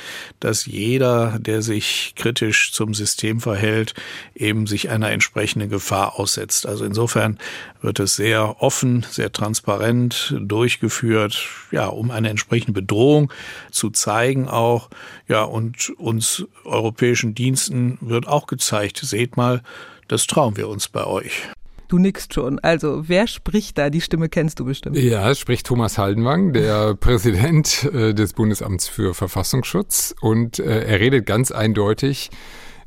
dass 0.40 0.66
jeder, 0.66 1.38
der 1.38 1.62
sich 1.62 2.12
kritisch 2.16 2.72
zum 2.72 2.92
System 2.92 3.40
verhält, 3.40 3.94
eben 4.34 4.66
sich 4.66 4.90
einer 4.90 5.10
entsprechenden 5.10 5.70
Gefahr 5.70 6.18
aussetzt. 6.18 6.66
Also 6.66 6.84
insofern 6.84 7.38
wird 7.80 7.98
es 7.98 8.14
sehr 8.14 8.62
offen, 8.62 9.06
sehr 9.10 9.32
transparent 9.32 10.34
durchgeführt, 10.38 11.48
ja, 11.70 11.86
um 11.86 12.10
eine 12.10 12.28
entsprechende 12.28 12.80
Bedrohung 12.80 13.32
zu 13.70 13.90
zeigen 13.90 14.48
auch, 14.48 14.90
ja, 15.28 15.42
und 15.44 15.90
uns 15.98 16.44
europäischen 16.64 17.34
Diensten 17.34 17.96
wird 18.02 18.28
auch 18.28 18.46
gezeigt, 18.46 18.98
seht 18.98 19.36
mal, 19.36 19.61
das 20.08 20.26
trauen 20.26 20.56
wir 20.56 20.68
uns 20.68 20.88
bei 20.88 21.04
euch. 21.04 21.48
Du 21.88 21.98
nickst 21.98 22.32
schon. 22.32 22.58
Also 22.60 23.06
wer 23.08 23.26
spricht 23.26 23.76
da? 23.76 23.90
Die 23.90 24.00
Stimme 24.00 24.30
kennst 24.30 24.58
du 24.58 24.64
bestimmt. 24.64 24.96
Ja, 24.96 25.30
es 25.30 25.38
spricht 25.38 25.66
Thomas 25.66 25.98
Haldenwang, 25.98 26.54
der 26.54 26.94
Präsident 27.00 27.84
äh, 27.92 28.14
des 28.14 28.32
Bundesamts 28.32 28.88
für 28.88 29.12
Verfassungsschutz. 29.12 30.14
Und 30.22 30.58
äh, 30.58 30.84
er 30.84 31.00
redet 31.00 31.26
ganz 31.26 31.50
eindeutig 31.50 32.30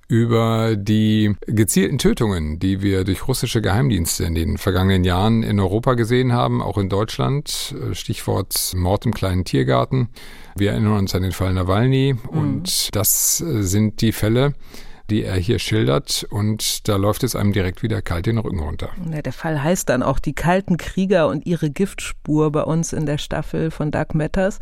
über 0.07 0.75
die 0.75 1.35
gezielten 1.47 1.97
Tötungen, 1.97 2.59
die 2.59 2.81
wir 2.81 3.03
durch 3.03 3.27
russische 3.27 3.61
Geheimdienste 3.61 4.23
in 4.23 4.35
den 4.35 4.57
vergangenen 4.57 5.03
Jahren 5.03 5.41
in 5.41 5.59
Europa 5.59 5.95
gesehen 5.95 6.31
haben, 6.31 6.61
auch 6.61 6.77
in 6.77 6.89
Deutschland. 6.89 7.75
Äh, 7.79 7.95
Stichwort 7.95 8.73
Mord 8.75 9.05
im 9.05 9.13
kleinen 9.13 9.45
Tiergarten. 9.45 10.09
Wir 10.55 10.71
erinnern 10.71 10.97
uns 10.97 11.15
an 11.15 11.23
den 11.23 11.31
Fall 11.31 11.53
Nawalny 11.53 12.13
mhm. 12.13 12.29
und 12.37 12.95
das 12.95 13.41
äh, 13.41 13.61
sind 13.61 14.01
die 14.01 14.11
Fälle, 14.11 14.53
die 15.09 15.23
er 15.23 15.35
hier 15.35 15.59
schildert 15.59 16.25
und 16.29 16.87
da 16.87 16.95
läuft 16.95 17.23
es 17.23 17.35
einem 17.35 17.53
direkt 17.53 17.83
wieder 17.83 18.01
kalt 18.01 18.25
den 18.25 18.37
Rücken 18.37 18.59
runter. 18.59 18.89
Ja, 19.11 19.21
der 19.21 19.33
Fall 19.33 19.61
heißt 19.61 19.89
dann 19.89 20.03
auch 20.03 20.19
die 20.19 20.33
kalten 20.33 20.77
Krieger 20.77 21.27
und 21.27 21.45
ihre 21.45 21.69
Giftspur 21.69 22.51
bei 22.51 22.63
uns 22.63 22.93
in 22.93 23.05
der 23.05 23.17
Staffel 23.17 23.71
von 23.71 23.91
Dark 23.91 24.15
Matters. 24.15 24.59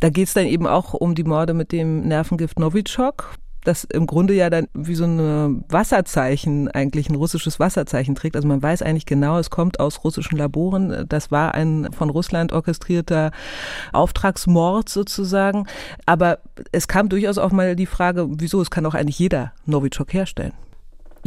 Da 0.00 0.10
geht 0.10 0.28
es 0.28 0.34
dann 0.34 0.46
eben 0.46 0.66
auch 0.66 0.94
um 0.94 1.14
die 1.14 1.24
Morde 1.24 1.54
mit 1.54 1.72
dem 1.72 2.06
Nervengift 2.06 2.58
Novichok 2.58 3.36
das 3.66 3.84
im 3.84 4.06
Grunde 4.06 4.34
ja 4.34 4.50
dann 4.50 4.68
wie 4.74 4.94
so 4.94 5.04
ein 5.04 5.64
Wasserzeichen, 5.68 6.68
eigentlich 6.68 7.08
ein 7.08 7.16
russisches 7.16 7.58
Wasserzeichen 7.58 8.14
trägt. 8.14 8.36
Also 8.36 8.46
man 8.46 8.62
weiß 8.62 8.82
eigentlich 8.82 9.06
genau, 9.06 9.38
es 9.38 9.50
kommt 9.50 9.80
aus 9.80 10.04
russischen 10.04 10.36
Laboren. 10.36 11.04
Das 11.08 11.30
war 11.30 11.54
ein 11.54 11.88
von 11.92 12.10
Russland 12.10 12.52
orchestrierter 12.52 13.32
Auftragsmord 13.92 14.88
sozusagen. 14.88 15.66
Aber 16.06 16.38
es 16.72 16.88
kam 16.88 17.08
durchaus 17.08 17.38
auch 17.38 17.52
mal 17.52 17.76
die 17.76 17.86
Frage, 17.86 18.28
wieso, 18.30 18.60
es 18.60 18.70
kann 18.70 18.86
auch 18.86 18.94
eigentlich 18.94 19.18
jeder 19.18 19.52
Novichok 19.64 20.12
herstellen. 20.12 20.52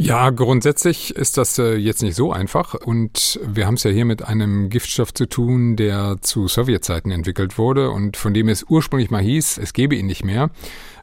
Ja, 0.02 0.30
grundsätzlich 0.30 1.14
ist 1.14 1.36
das 1.36 1.58
äh, 1.58 1.74
jetzt 1.74 2.02
nicht 2.02 2.14
so 2.14 2.32
einfach 2.32 2.72
und 2.72 3.38
wir 3.46 3.66
haben 3.66 3.74
es 3.74 3.82
ja 3.82 3.90
hier 3.90 4.06
mit 4.06 4.22
einem 4.22 4.70
Giftstoff 4.70 5.12
zu 5.12 5.26
tun, 5.26 5.76
der 5.76 6.16
zu 6.22 6.48
Sowjetzeiten 6.48 7.10
entwickelt 7.10 7.58
wurde 7.58 7.90
und 7.90 8.16
von 8.16 8.32
dem 8.32 8.48
es 8.48 8.64
ursprünglich 8.66 9.10
mal 9.10 9.20
hieß, 9.20 9.58
es 9.58 9.74
gebe 9.74 9.94
ihn 9.94 10.06
nicht 10.06 10.24
mehr. 10.24 10.48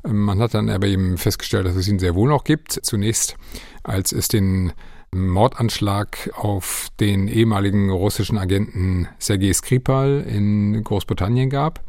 Ähm, 0.03 0.21
man 0.21 0.39
hat 0.39 0.55
dann 0.55 0.67
aber 0.67 0.87
eben 0.87 1.19
festgestellt, 1.19 1.67
dass 1.67 1.75
es 1.75 1.87
ihn 1.87 1.99
sehr 1.99 2.15
wohl 2.15 2.27
noch 2.27 2.43
gibt. 2.43 2.71
Zunächst, 2.81 3.35
als 3.83 4.13
es 4.13 4.29
den 4.29 4.73
Mordanschlag 5.11 6.31
auf 6.33 6.87
den 6.99 7.27
ehemaligen 7.27 7.91
russischen 7.91 8.39
Agenten 8.39 9.07
Sergei 9.19 9.53
Skripal 9.53 10.25
in 10.27 10.83
Großbritannien 10.83 11.51
gab, 11.51 11.83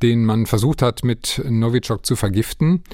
den 0.00 0.24
man 0.24 0.46
versucht 0.46 0.80
hat, 0.80 1.04
mit 1.04 1.42
Novichok 1.46 2.06
zu 2.06 2.16
vergiften. 2.16 2.84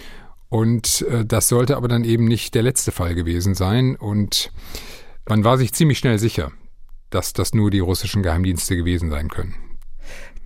Und 0.49 1.03
äh, 1.11 1.25
das 1.25 1.49
sollte 1.49 1.77
aber 1.77 1.89
dann 1.89 2.05
eben 2.05 2.27
nicht 2.27 2.55
der 2.55 2.63
letzte 2.63 2.93
Fall 2.93 3.15
gewesen 3.15 3.55
sein. 3.55 3.97
Und 3.97 4.53
man 5.29 5.45
war 5.45 5.59
sich 5.59 5.73
ziemlich 5.73 5.99
schnell 5.99 6.19
sicher, 6.19 6.53
dass 7.11 7.33
das 7.33 7.55
nur 7.55 7.71
die 7.71 7.81
russischen 7.81 8.23
Geheimdienste 8.23 8.77
gewesen 8.77 9.11
sein 9.11 9.29
können. 9.29 9.55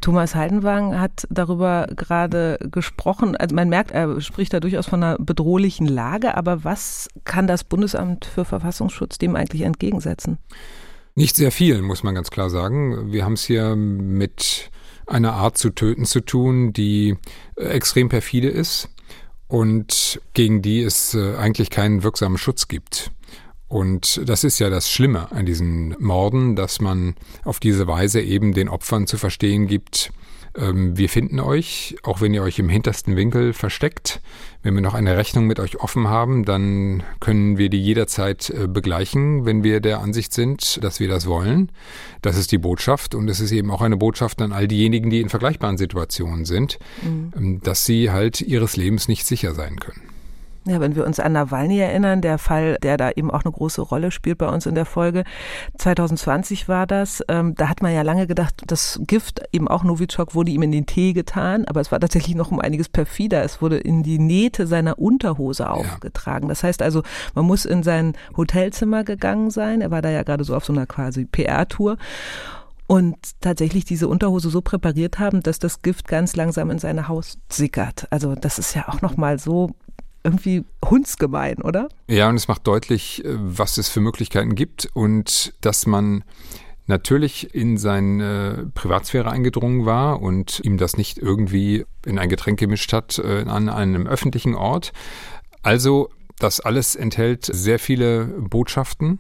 Thomas 0.01 0.35
Heidenwang 0.35 0.99
hat 0.99 1.27
darüber 1.29 1.89
gerade 1.97 2.59
gesprochen. 2.71 3.37
Also 3.37 3.55
man 3.55 3.69
merkt, 3.69 3.91
er 3.91 4.21
spricht 4.21 4.53
da 4.53 4.61
durchaus 4.61 4.87
von 4.87 5.03
einer 5.03 5.19
bedrohlichen 5.19 5.87
Lage. 5.87 6.37
Aber 6.37 6.63
was 6.63 7.09
kann 7.25 7.47
das 7.49 7.65
Bundesamt 7.65 8.25
für 8.25 8.45
Verfassungsschutz 8.45 9.19
dem 9.19 9.35
eigentlich 9.35 9.63
entgegensetzen? 9.63 10.39
Nicht 11.17 11.35
sehr 11.35 11.51
viel, 11.51 11.83
muss 11.83 12.05
man 12.05 12.15
ganz 12.15 12.31
klar 12.31 12.49
sagen. 12.49 13.11
Wir 13.11 13.25
haben 13.25 13.33
es 13.33 13.45
hier 13.45 13.75
mit 13.75 14.71
einer 15.07 15.33
Art 15.33 15.59
zu 15.59 15.71
töten 15.71 16.05
zu 16.05 16.21
tun, 16.21 16.73
die 16.73 17.17
extrem 17.57 18.09
perfide 18.09 18.49
ist 18.49 18.89
und 19.49 20.21
gegen 20.35 20.63
die 20.63 20.83
es 20.83 21.15
äh, 21.15 21.37
eigentlich 21.37 21.71
keinen 21.71 22.03
wirksamen 22.03 22.39
Schutz 22.39 22.69
gibt. 22.69 23.11
Und 23.67 24.23
das 24.27 24.45
ist 24.45 24.59
ja 24.61 24.71
das 24.71 24.91
Schlimme 24.91 25.31
an 25.31 25.45
diesen 25.45 25.95
Morden, 25.99 26.57
dass 26.57 26.81
man 26.81 27.17
auf 27.45 27.61
diese 27.61 27.87
Weise 27.87 28.21
eben 28.23 28.55
den 28.55 28.69
Opfern 28.69 29.07
zu 29.07 29.19
verstehen 29.19 29.67
gibt, 29.67 30.11
wir 30.55 31.09
finden 31.09 31.41
euch, 31.41 31.97
auch 32.03 32.21
wenn 32.21 32.35
ihr 32.35 32.43
euch 32.43 32.59
im 32.59 32.69
hintersten 32.69 33.17
Winkel 33.17 33.53
versteckt. 33.53 34.21
Wenn 34.63 34.75
wir 34.75 34.81
noch 34.81 34.95
eine 34.95 35.17
Rechnung 35.17 35.47
mit 35.47 35.61
euch 35.61 35.81
offen 35.81 36.09
haben, 36.09 36.45
dann 36.45 37.05
können 37.21 37.59
wir 37.59 37.69
die 37.71 37.81
jederzeit 37.81 38.51
äh, 38.51 38.67
begleichen, 38.67 39.47
wenn 39.47 39.63
wir 39.63 39.81
der 39.81 40.01
Ansicht 40.01 40.33
sind, 40.33 40.83
dass 40.83 40.99
wir 40.99 41.09
das 41.09 41.27
wollen. 41.27 41.71
Das 42.23 42.37
ist 42.37 42.51
die 42.51 42.59
Botschaft 42.59 43.15
und 43.15 43.29
es 43.29 43.41
ist 43.41 43.53
eben 43.53 43.71
auch 43.71 43.83
eine 43.83 43.97
Botschaft 43.97 44.43
an 44.43 44.53
all 44.53 44.67
diejenigen, 44.67 45.11
die 45.11 45.21
in 45.21 45.29
vergleichbaren 45.29 45.79
Situationen 45.79 46.45
sind, 46.45 46.79
mhm. 47.03 47.33
Ähm, 47.37 47.61
dass 47.63 47.85
sie 47.85 48.11
halt 48.11 48.41
ihres 48.41 48.77
Lebens 48.77 49.07
nicht 49.07 49.27
sicher 49.27 49.55
sein 49.55 49.77
können. 49.77 50.18
Ja, 50.69 50.81
wenn 50.81 50.95
wir 50.95 51.07
uns 51.07 51.19
an 51.19 51.33
Nawalny 51.33 51.79
erinnern, 51.79 52.21
der 52.21 52.37
Fall, 52.37 52.77
der 52.83 52.99
da 52.99 53.11
eben 53.11 53.31
auch 53.31 53.43
eine 53.45 53.53
große 53.53 53.81
Rolle 53.81 54.11
spielt 54.11 54.37
bei 54.37 54.49
uns 54.49 54.67
in 54.67 54.75
der 54.75 54.85
Folge, 54.85 55.25
2020 55.79 56.69
war 56.69 56.87
das, 56.87 57.25
ähm, 57.29 57.55
da 57.55 57.71
hat 57.71 57.81
man 57.81 57.95
ja 57.95 58.03
lange 58.03 58.27
gedacht, 58.27 58.65
das 58.67 59.01
Gift, 59.07 59.41
eben 59.53 59.67
auch 59.67 59.83
Novichok, 59.83 60.35
wurde 60.35 60.51
ihm 60.51 60.61
in 60.63 60.73
den 60.73 60.85
Tee 60.85 61.15
getan, 61.15 61.65
aber 61.65 61.81
es 61.81 61.91
war 61.91 62.01
tatsächlich 62.01 62.37
noch 62.37 62.51
um 62.51 62.61
einiges 62.61 62.91
perfider. 62.91 63.43
Es 63.43 63.63
wurde 63.63 63.79
in 63.79 64.03
die 64.03 64.19
Nähte 64.19 64.67
seiner 64.67 64.99
Unterhose 64.99 65.71
aufgetragen. 65.71 66.49
Das 66.49 66.63
heißt 66.63 66.83
also, 66.83 67.03
man 67.35 67.47
muss 67.47 67.65
in 67.65 67.83
sein 67.83 68.15
Hotelzimmer 68.37 69.05
gegangen 69.05 69.51
sein. 69.51 69.81
Er 69.81 69.91
war 69.91 70.03
da 70.03 70.11
ja 70.11 70.23
gerade 70.23 70.45
so 70.45 70.55
auf 70.55 70.67
so 70.67 70.73
einer 70.75 70.87
quasi 70.87 71.25
PR-Tour 71.25 71.97
und 72.87 73.17
tatsächlich 73.41 73.85
diese 73.85 74.09
Unterhose 74.09 74.49
so 74.51 74.61
präpariert 74.61 75.19
haben, 75.19 75.43
dass 75.43 75.59
das 75.59 75.83
Gift 75.83 76.09
ganz 76.09 76.37
langsam 76.37 76.71
in 76.71 76.79
seine 76.79 77.07
Haut 77.09 77.39
sickert. 77.51 78.07
Also 78.11 78.35
das 78.35 78.59
ist 78.59 78.75
ja 78.75 78.89
auch 78.89 79.03
noch 79.03 79.17
mal 79.17 79.39
so 79.39 79.71
irgendwie 80.29 80.65
hundsgemein, 80.85 81.63
oder? 81.63 81.89
Ja, 82.07 82.29
und 82.29 82.37
es 82.37 82.49
macht 82.49 82.67
deutlich, 82.67 83.25
äh, 83.25 83.35
was 83.35 83.79
es 83.79 83.89
für 83.89 84.01
Möglichkeiten 84.01 84.55
gibt 84.55 84.89
und 84.95 85.55
dass 85.61 85.87
man 85.87 86.25
natürlich 86.87 87.55
in 87.55 87.77
seine 87.77 88.71
Privatsphäre 88.75 89.31
eingedrungen 89.31 89.85
war 89.85 90.23
und 90.23 90.61
ihm 90.65 90.79
das 90.79 90.97
nicht 90.97 91.19
irgendwie 91.19 91.85
in 92.07 92.19
ein 92.19 92.31
Getränk 92.31 92.59
gemischt 92.59 92.93
hat 92.93 93.19
äh, 93.19 93.45
an 93.47 93.69
einem 93.69 94.07
öffentlichen 94.07 94.55
Ort. 94.55 94.93
Also 95.63 96.09
das 96.39 96.61
alles 96.61 96.97
enthält 96.97 97.45
sehr 97.45 97.79
viele 97.79 98.25
Botschaften, 98.27 99.19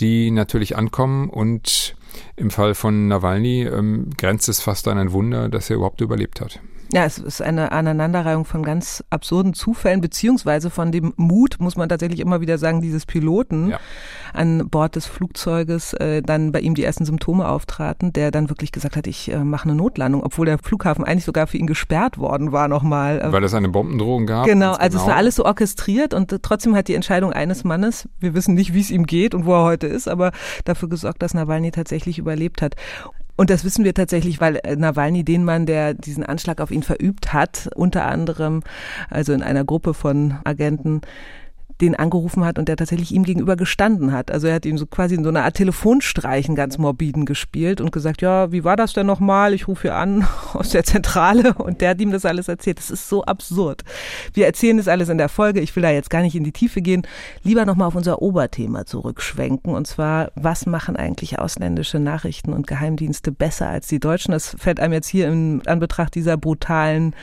die 0.00 0.30
natürlich 0.30 0.76
ankommen 0.76 1.28
und 1.28 1.94
im 2.36 2.50
Fall 2.50 2.74
von 2.74 3.08
Nawalny 3.08 3.64
ähm, 3.64 4.10
grenzt 4.16 4.48
es 4.48 4.60
fast 4.60 4.88
an 4.88 4.98
ein 4.98 5.12
Wunder, 5.12 5.48
dass 5.48 5.68
er 5.68 5.76
überhaupt 5.76 6.00
überlebt 6.00 6.40
hat. 6.40 6.60
Ja, 6.92 7.04
es 7.04 7.18
ist 7.18 7.42
eine 7.42 7.72
Aneinanderreihung 7.72 8.46
von 8.46 8.62
ganz 8.62 9.04
absurden 9.10 9.52
Zufällen, 9.52 10.00
beziehungsweise 10.00 10.70
von 10.70 10.90
dem 10.90 11.12
Mut, 11.16 11.56
muss 11.58 11.76
man 11.76 11.88
tatsächlich 11.88 12.20
immer 12.20 12.40
wieder 12.40 12.56
sagen, 12.56 12.80
dieses 12.80 13.04
Piloten 13.04 13.70
ja. 13.70 13.80
an 14.32 14.70
Bord 14.70 14.96
des 14.96 15.04
Flugzeuges, 15.04 15.92
äh, 15.94 16.22
dann 16.22 16.50
bei 16.50 16.60
ihm 16.60 16.74
die 16.74 16.84
ersten 16.84 17.04
Symptome 17.04 17.46
auftraten, 17.46 18.14
der 18.14 18.30
dann 18.30 18.48
wirklich 18.48 18.72
gesagt 18.72 18.96
hat, 18.96 19.06
ich 19.06 19.30
äh, 19.30 19.44
mache 19.44 19.64
eine 19.64 19.74
Notlandung, 19.74 20.22
obwohl 20.22 20.46
der 20.46 20.58
Flughafen 20.58 21.04
eigentlich 21.04 21.26
sogar 21.26 21.46
für 21.46 21.58
ihn 21.58 21.66
gesperrt 21.66 22.16
worden 22.16 22.52
war 22.52 22.68
nochmal. 22.68 23.20
Weil 23.32 23.44
es 23.44 23.52
eine 23.52 23.68
Bombendrohung 23.68 24.26
gab. 24.26 24.46
Genau, 24.46 24.72
also 24.72 24.96
genau. 24.96 25.02
es 25.02 25.08
war 25.08 25.16
alles 25.16 25.36
so 25.36 25.44
orchestriert 25.44 26.14
und 26.14 26.32
äh, 26.32 26.38
trotzdem 26.40 26.74
hat 26.74 26.88
die 26.88 26.94
Entscheidung 26.94 27.34
eines 27.34 27.64
Mannes, 27.64 28.08
wir 28.18 28.32
wissen 28.32 28.54
nicht, 28.54 28.72
wie 28.72 28.80
es 28.80 28.90
ihm 28.90 29.04
geht 29.04 29.34
und 29.34 29.44
wo 29.44 29.52
er 29.52 29.64
heute 29.64 29.86
ist, 29.86 30.08
aber 30.08 30.32
dafür 30.64 30.88
gesorgt, 30.88 31.22
dass 31.22 31.34
Nawalny 31.34 31.70
tatsächlich 31.70 32.18
überlebt 32.18 32.62
hat. 32.62 32.76
Und 33.38 33.50
das 33.50 33.64
wissen 33.64 33.84
wir 33.84 33.94
tatsächlich, 33.94 34.40
weil 34.40 34.56
äh, 34.64 34.74
Nawalny, 34.74 35.22
den 35.22 35.44
Mann, 35.44 35.64
der 35.64 35.94
diesen 35.94 36.24
Anschlag 36.24 36.60
auf 36.60 36.72
ihn 36.72 36.82
verübt 36.82 37.32
hat, 37.32 37.70
unter 37.76 38.04
anderem, 38.04 38.64
also 39.10 39.32
in 39.32 39.44
einer 39.44 39.64
Gruppe 39.64 39.94
von 39.94 40.38
Agenten, 40.42 41.02
den 41.80 41.94
angerufen 41.94 42.44
hat 42.44 42.58
und 42.58 42.68
der 42.68 42.76
tatsächlich 42.76 43.12
ihm 43.12 43.22
gegenüber 43.22 43.56
gestanden 43.56 44.12
hat. 44.12 44.30
Also 44.30 44.48
er 44.48 44.54
hat 44.54 44.66
ihm 44.66 44.78
so 44.78 44.86
quasi 44.86 45.14
in 45.14 45.22
so 45.22 45.30
einer 45.30 45.44
Art 45.44 45.54
Telefonstreichen 45.54 46.54
ganz 46.54 46.76
morbiden 46.76 47.24
gespielt 47.24 47.80
und 47.80 47.92
gesagt, 47.92 48.20
ja, 48.20 48.50
wie 48.50 48.64
war 48.64 48.76
das 48.76 48.92
denn 48.92 49.06
nochmal? 49.06 49.54
Ich 49.54 49.68
rufe 49.68 49.82
hier 49.82 49.96
an 49.96 50.26
aus 50.54 50.70
der 50.70 50.84
Zentrale 50.84 51.54
und 51.54 51.80
der 51.80 51.90
hat 51.90 52.00
ihm 52.00 52.10
das 52.10 52.24
alles 52.24 52.48
erzählt. 52.48 52.78
Das 52.78 52.90
ist 52.90 53.08
so 53.08 53.24
absurd. 53.24 53.82
Wir 54.32 54.46
erzählen 54.46 54.76
das 54.76 54.88
alles 54.88 55.08
in 55.08 55.18
der 55.18 55.28
Folge. 55.28 55.60
Ich 55.60 55.74
will 55.76 55.82
da 55.82 55.90
jetzt 55.90 56.10
gar 56.10 56.22
nicht 56.22 56.34
in 56.34 56.44
die 56.44 56.52
Tiefe 56.52 56.82
gehen. 56.82 57.06
Lieber 57.42 57.64
nochmal 57.64 57.88
auf 57.88 57.94
unser 57.94 58.20
Oberthema 58.20 58.84
zurückschwenken 58.84 59.74
und 59.74 59.86
zwar, 59.86 60.32
was 60.34 60.66
machen 60.66 60.96
eigentlich 60.96 61.38
ausländische 61.38 62.00
Nachrichten 62.00 62.52
und 62.52 62.66
Geheimdienste 62.66 63.30
besser 63.30 63.68
als 63.68 63.86
die 63.86 64.00
Deutschen? 64.00 64.32
Das 64.32 64.56
fällt 64.58 64.80
einem 64.80 64.94
jetzt 64.94 65.08
hier 65.08 65.28
in 65.28 65.62
Anbetracht 65.66 66.14
dieser 66.14 66.36
brutalen 66.36 67.14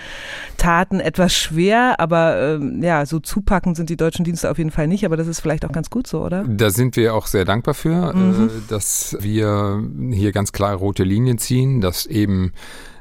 Taten 0.57 0.99
etwas 0.99 1.33
schwer, 1.33 1.99
aber 1.99 2.55
ähm, 2.55 2.81
ja, 2.81 3.05
so 3.05 3.19
zupackend 3.19 3.75
sind 3.75 3.89
die 3.89 3.97
deutschen 3.97 4.23
Dienste 4.23 4.44
auf 4.45 4.57
jeden 4.57 4.71
Fall 4.71 4.87
nicht, 4.87 5.05
aber 5.05 5.17
das 5.17 5.27
ist 5.27 5.39
vielleicht 5.39 5.65
auch 5.65 5.71
ganz 5.71 5.89
gut 5.89 6.07
so, 6.07 6.23
oder? 6.23 6.43
Da 6.47 6.69
sind 6.69 6.95
wir 6.95 7.13
auch 7.15 7.27
sehr 7.27 7.45
dankbar 7.45 7.73
für, 7.73 8.13
mhm. 8.13 8.47
Äh, 8.47 8.49
dass 8.67 9.17
wir 9.19 9.83
hier 10.11 10.31
ganz 10.31 10.51
klare 10.51 10.75
rote 10.75 11.03
Linien 11.03 11.37
ziehen, 11.37 11.81
dass 11.81 12.05
eben 12.05 12.53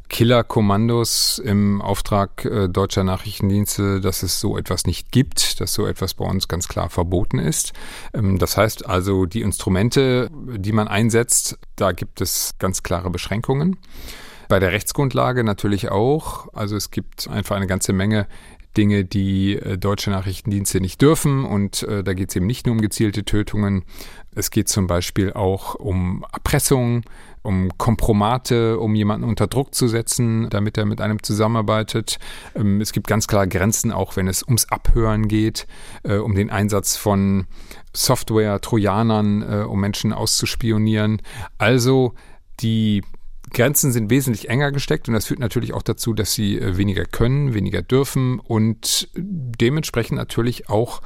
Killerkommandos 0.09 1.39
im 1.39 1.81
Auftrag 1.81 2.45
äh, 2.45 2.69
deutscher 2.69 3.05
Nachrichtendienste, 3.05 4.01
dass 4.01 4.23
es 4.23 4.39
so 4.39 4.59
etwas 4.59 4.87
nicht 4.87 5.11
gibt, 5.11 5.61
dass 5.61 5.73
so 5.73 5.87
etwas 5.87 6.15
bei 6.15 6.25
uns 6.25 6.47
ganz 6.47 6.69
klar 6.69 6.91
verboten 6.91 7.39
ist. 7.39 7.73
Ähm, 8.13 8.39
das 8.39 8.57
heißt 8.57 8.87
also, 8.87 9.27
die 9.27 9.43
Instrumente, 9.43 10.31
die 10.33 10.73
man 10.73 10.89
einsetzt, 10.89 11.59
da 11.77 11.93
gibt 11.93 12.21
es 12.21 12.55
ganz 12.59 12.83
klare 12.83 13.11
Beschränkungen. 13.11 13.79
Bei 14.49 14.61
der 14.61 14.73
Rechtsgrundlage 14.73 15.43
natürlich 15.43 15.91
auch. 15.91 16.49
Also 16.53 16.77
es 16.77 16.91
gibt 16.91 17.29
einfach 17.29 17.57
eine 17.57 17.67
ganze 17.67 17.93
Menge 17.93 18.27
Dinge, 18.77 19.05
die 19.05 19.55
äh, 19.55 19.79
deutsche 19.79 20.11
Nachrichtendienste 20.11 20.81
nicht 20.81 21.01
dürfen. 21.01 21.45
Und 21.45 21.83
äh, 21.85 22.03
da 22.03 22.15
geht 22.15 22.31
es 22.31 22.37
eben 22.37 22.47
nicht 22.47 22.67
nur 22.67 22.75
um 22.75 22.81
gezielte 22.81 23.25
Tötungen. 23.25 23.85
Es 24.35 24.51
geht 24.51 24.69
zum 24.69 24.87
Beispiel 24.87 25.33
auch 25.33 25.75
um 25.75 26.25
Erpressung, 26.33 27.03
um 27.43 27.77
Kompromate, 27.79 28.79
um 28.79 28.95
jemanden 28.95 29.29
unter 29.29 29.47
Druck 29.47 29.75
zu 29.75 29.87
setzen, 29.87 30.49
damit 30.51 30.77
er 30.77 30.87
mit 30.87 31.01
einem 31.01 31.23
zusammenarbeitet. 31.23 32.19
Ähm, 32.55 32.81
es 32.81 32.93
gibt 32.93 33.07
ganz 33.07 33.27
klar 33.27 33.47
Grenzen, 33.47 33.93
auch 33.93 34.17
wenn 34.17 34.29
es 34.29 34.43
ums 34.43 34.67
Abhören 34.67 35.29
geht, 35.29 35.67
äh, 36.03 36.17
um 36.17 36.35
den 36.35 36.51
Einsatz 36.51 36.97
von 36.97 37.47
Software, 37.93 38.61
Trojanern, 38.61 39.67
um 39.67 39.79
Menschen 39.79 40.13
auszuspionieren. 40.13 41.23
Also 41.59 42.15
die 42.59 43.03
Grenzen 43.55 43.93
sind 43.93 44.11
wesentlich 44.11 44.51
enger 44.51 44.73
gesteckt 44.73 45.09
und 45.09 45.15
das 45.15 45.27
führt 45.27 45.41
natürlich 45.41 45.73
auch 45.73 45.83
dazu, 45.83 46.13
dass 46.13 46.33
sie 46.33 46.59
äh, 46.59 46.77
weniger 46.77 47.05
können, 47.05 47.55
weniger 47.55 47.81
dürfen 47.81 48.39
und 48.39 49.09
dementsprechend 49.15 50.19
natürlich 50.19 50.69
auch 50.69 51.01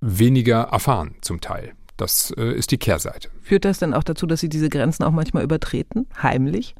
weniger 0.00 0.62
erfahren 0.62 1.16
zum 1.20 1.40
Teil. 1.40 1.74
Das 1.96 2.32
äh, 2.36 2.52
ist 2.54 2.70
die 2.70 2.78
Kehrseite. 2.78 3.28
Führt 3.42 3.64
das 3.64 3.78
dann 3.78 3.94
auch 3.94 4.02
dazu, 4.02 4.26
dass 4.26 4.40
Sie 4.40 4.48
diese 4.48 4.68
Grenzen 4.68 5.04
auch 5.04 5.12
manchmal 5.12 5.44
übertreten, 5.44 6.06
heimlich? 6.20 6.74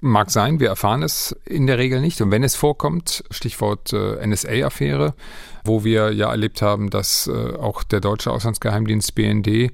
Mag 0.00 0.30
sein, 0.30 0.60
wir 0.60 0.68
erfahren 0.68 1.02
es 1.02 1.34
in 1.44 1.66
der 1.66 1.78
Regel 1.78 2.00
nicht. 2.00 2.20
Und 2.20 2.30
wenn 2.30 2.42
es 2.42 2.54
vorkommt, 2.54 3.24
Stichwort 3.30 3.92
äh, 3.92 4.26
NSA-Affäre, 4.26 5.14
wo 5.64 5.84
wir 5.84 6.12
ja 6.12 6.30
erlebt 6.30 6.62
haben, 6.62 6.90
dass 6.90 7.26
äh, 7.26 7.56
auch 7.56 7.82
der 7.82 8.00
deutsche 8.00 8.30
Auslandsgeheimdienst 8.30 9.14
BND 9.14 9.46
äh, 9.46 9.70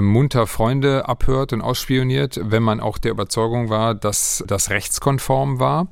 munter 0.00 0.46
Freunde 0.46 1.08
abhört 1.08 1.52
und 1.52 1.60
ausspioniert, 1.60 2.40
wenn 2.42 2.62
man 2.62 2.80
auch 2.80 2.98
der 2.98 3.12
Überzeugung 3.12 3.68
war, 3.68 3.94
dass 3.94 4.42
das 4.46 4.70
rechtskonform 4.70 5.60
war, 5.60 5.88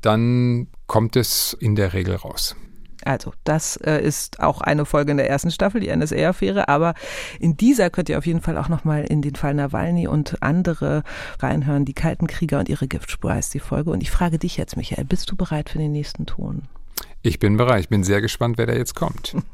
dann 0.00 0.68
kommt 0.86 1.16
es 1.16 1.56
in 1.58 1.76
der 1.76 1.92
Regel 1.92 2.16
raus. 2.16 2.56
Also, 3.04 3.32
das 3.44 3.76
äh, 3.76 4.00
ist 4.00 4.40
auch 4.40 4.60
eine 4.60 4.84
Folge 4.84 5.10
in 5.10 5.16
der 5.16 5.28
ersten 5.28 5.50
Staffel, 5.50 5.80
die 5.80 5.94
NSA-Affäre. 5.94 6.68
Aber 6.68 6.94
in 7.40 7.56
dieser 7.56 7.90
könnt 7.90 8.08
ihr 8.08 8.18
auf 8.18 8.26
jeden 8.26 8.40
Fall 8.40 8.56
auch 8.58 8.68
nochmal 8.68 9.04
in 9.04 9.22
den 9.22 9.34
Fall 9.34 9.54
Nawalny 9.54 10.06
und 10.06 10.42
andere 10.42 11.02
reinhören. 11.38 11.84
Die 11.84 11.94
Kalten 11.94 12.26
Krieger 12.26 12.58
und 12.58 12.68
ihre 12.68 12.88
Giftspur 12.88 13.32
heißt 13.32 13.54
die 13.54 13.60
Folge. 13.60 13.90
Und 13.90 14.02
ich 14.02 14.10
frage 14.10 14.38
dich 14.38 14.56
jetzt, 14.56 14.76
Michael, 14.76 15.04
bist 15.04 15.30
du 15.30 15.36
bereit 15.36 15.70
für 15.70 15.78
den 15.78 15.92
nächsten 15.92 16.26
Ton? 16.26 16.62
Ich 17.22 17.38
bin 17.38 17.56
bereit. 17.56 17.80
Ich 17.80 17.88
bin 17.88 18.04
sehr 18.04 18.20
gespannt, 18.20 18.58
wer 18.58 18.66
da 18.66 18.74
jetzt 18.74 18.94
kommt. 18.94 19.36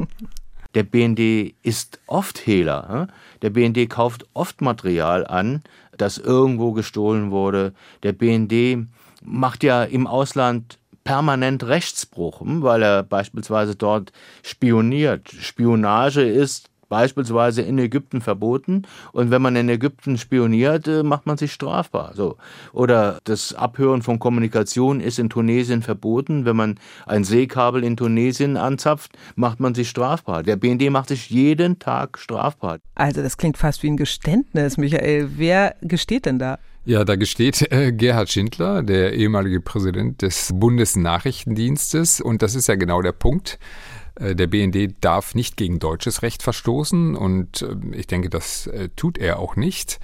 Der 0.75 0.83
BND 0.83 1.55
ist 1.63 1.99
oft 2.07 2.47
Hehler. 2.47 3.09
Der 3.41 3.51
BND 3.51 3.89
kauft 3.89 4.27
oft 4.35 4.61
Material 4.61 5.27
an, 5.27 5.63
das 5.97 6.19
irgendwo 6.19 6.73
gestohlen 6.73 7.31
wurde. 7.31 7.73
Der 8.03 8.13
BND 8.13 8.87
macht 9.23 9.65
ja 9.65 9.83
im 9.83 10.07
Ausland 10.07 10.79
permanent 11.09 11.67
Rechtsbruch, 11.67 12.43
weil 12.45 12.83
er 12.83 13.03
beispielsweise 13.03 13.75
dort 13.75 14.13
spioniert. 14.43 15.31
Spionage 15.31 16.21
ist 16.21 16.69
beispielsweise 16.91 17.63
in 17.63 17.79
Ägypten 17.79 18.21
verboten 18.21 18.83
und 19.13 19.31
wenn 19.31 19.41
man 19.41 19.57
in 19.57 19.71
Ägypten 19.71 20.19
spioniert, 20.19 20.87
äh, 20.87 21.03
macht 21.03 21.25
man 21.25 21.39
sich 21.39 21.55
strafbar. 21.55 22.13
So. 22.15 22.37
Oder 22.75 23.21
das 23.25 23.55
Abhören 23.55 24.03
von 24.03 24.19
Kommunikation 24.19 25.01
ist 25.01 25.19
in 25.19 25.31
Tunesien 25.31 25.81
verboten. 25.81 26.45
Wenn 26.45 26.57
man 26.57 26.75
ein 27.07 27.25
Seekabel 27.25 27.85
in 27.85 27.97
Tunesien 27.97 28.59
anzapft, 28.59 29.13
macht 29.35 29.61
man 29.61 29.75
sich 29.75 29.89
strafbar. 29.89 30.43
Der 30.43 30.57
BND 30.57 30.91
macht 30.91 31.09
sich 31.09 31.31
jeden 31.31 31.79
Tag 31.79 32.19
strafbar. 32.19 32.81
Also 32.95 33.23
das 33.23 33.39
klingt 33.39 33.57
fast 33.57 33.83
wie 33.83 33.89
ein 33.89 33.97
Geständnis, 33.97 34.77
Michael. 34.77 35.31
Wer 35.37 35.75
gesteht 35.81 36.27
denn 36.27 36.39
da? 36.39 36.59
Ja, 36.89 37.05
da 37.05 37.17
gesteht 37.17 37.61
äh, 37.71 37.93
Gerhard 37.93 38.31
Schindler, 38.31 38.83
der 38.83 39.13
ehemalige 39.13 39.61
Präsident 39.61 40.23
des 40.23 40.53
Bundesnachrichtendienstes. 40.55 42.23
Und 42.23 42.41
das 42.41 42.55
ist 42.55 42.67
ja 42.67 42.77
genau 42.77 43.03
der 43.03 43.13
Punkt. 43.13 43.59
Äh, 44.15 44.35
der 44.35 44.47
BND 44.47 44.95
darf 45.03 45.35
nicht 45.35 45.59
gegen 45.59 45.81
deutsches 45.81 46.23
Recht 46.23 46.43
verstoßen 46.43 47.15
und 47.15 47.61
äh, 47.61 47.77
ich 47.95 48.07
denke, 48.07 48.31
das 48.31 48.69
äh, 48.69 48.89
tut 48.97 49.19
er 49.19 49.39
auch 49.39 49.55
nicht. 49.55 50.01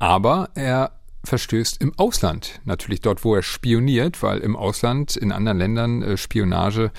Aber 0.00 0.50
er 0.56 0.90
verstößt 1.24 1.80
im 1.80 1.92
Ausland. 1.98 2.60
Natürlich 2.64 3.00
dort, 3.00 3.24
wo 3.24 3.34
er 3.34 3.42
spioniert, 3.42 4.22
weil 4.22 4.38
im 4.38 4.56
Ausland, 4.56 5.16
in 5.16 5.30
anderen 5.30 5.58
Ländern 5.58 6.02
äh, 6.02 6.16
Spionage 6.16 6.90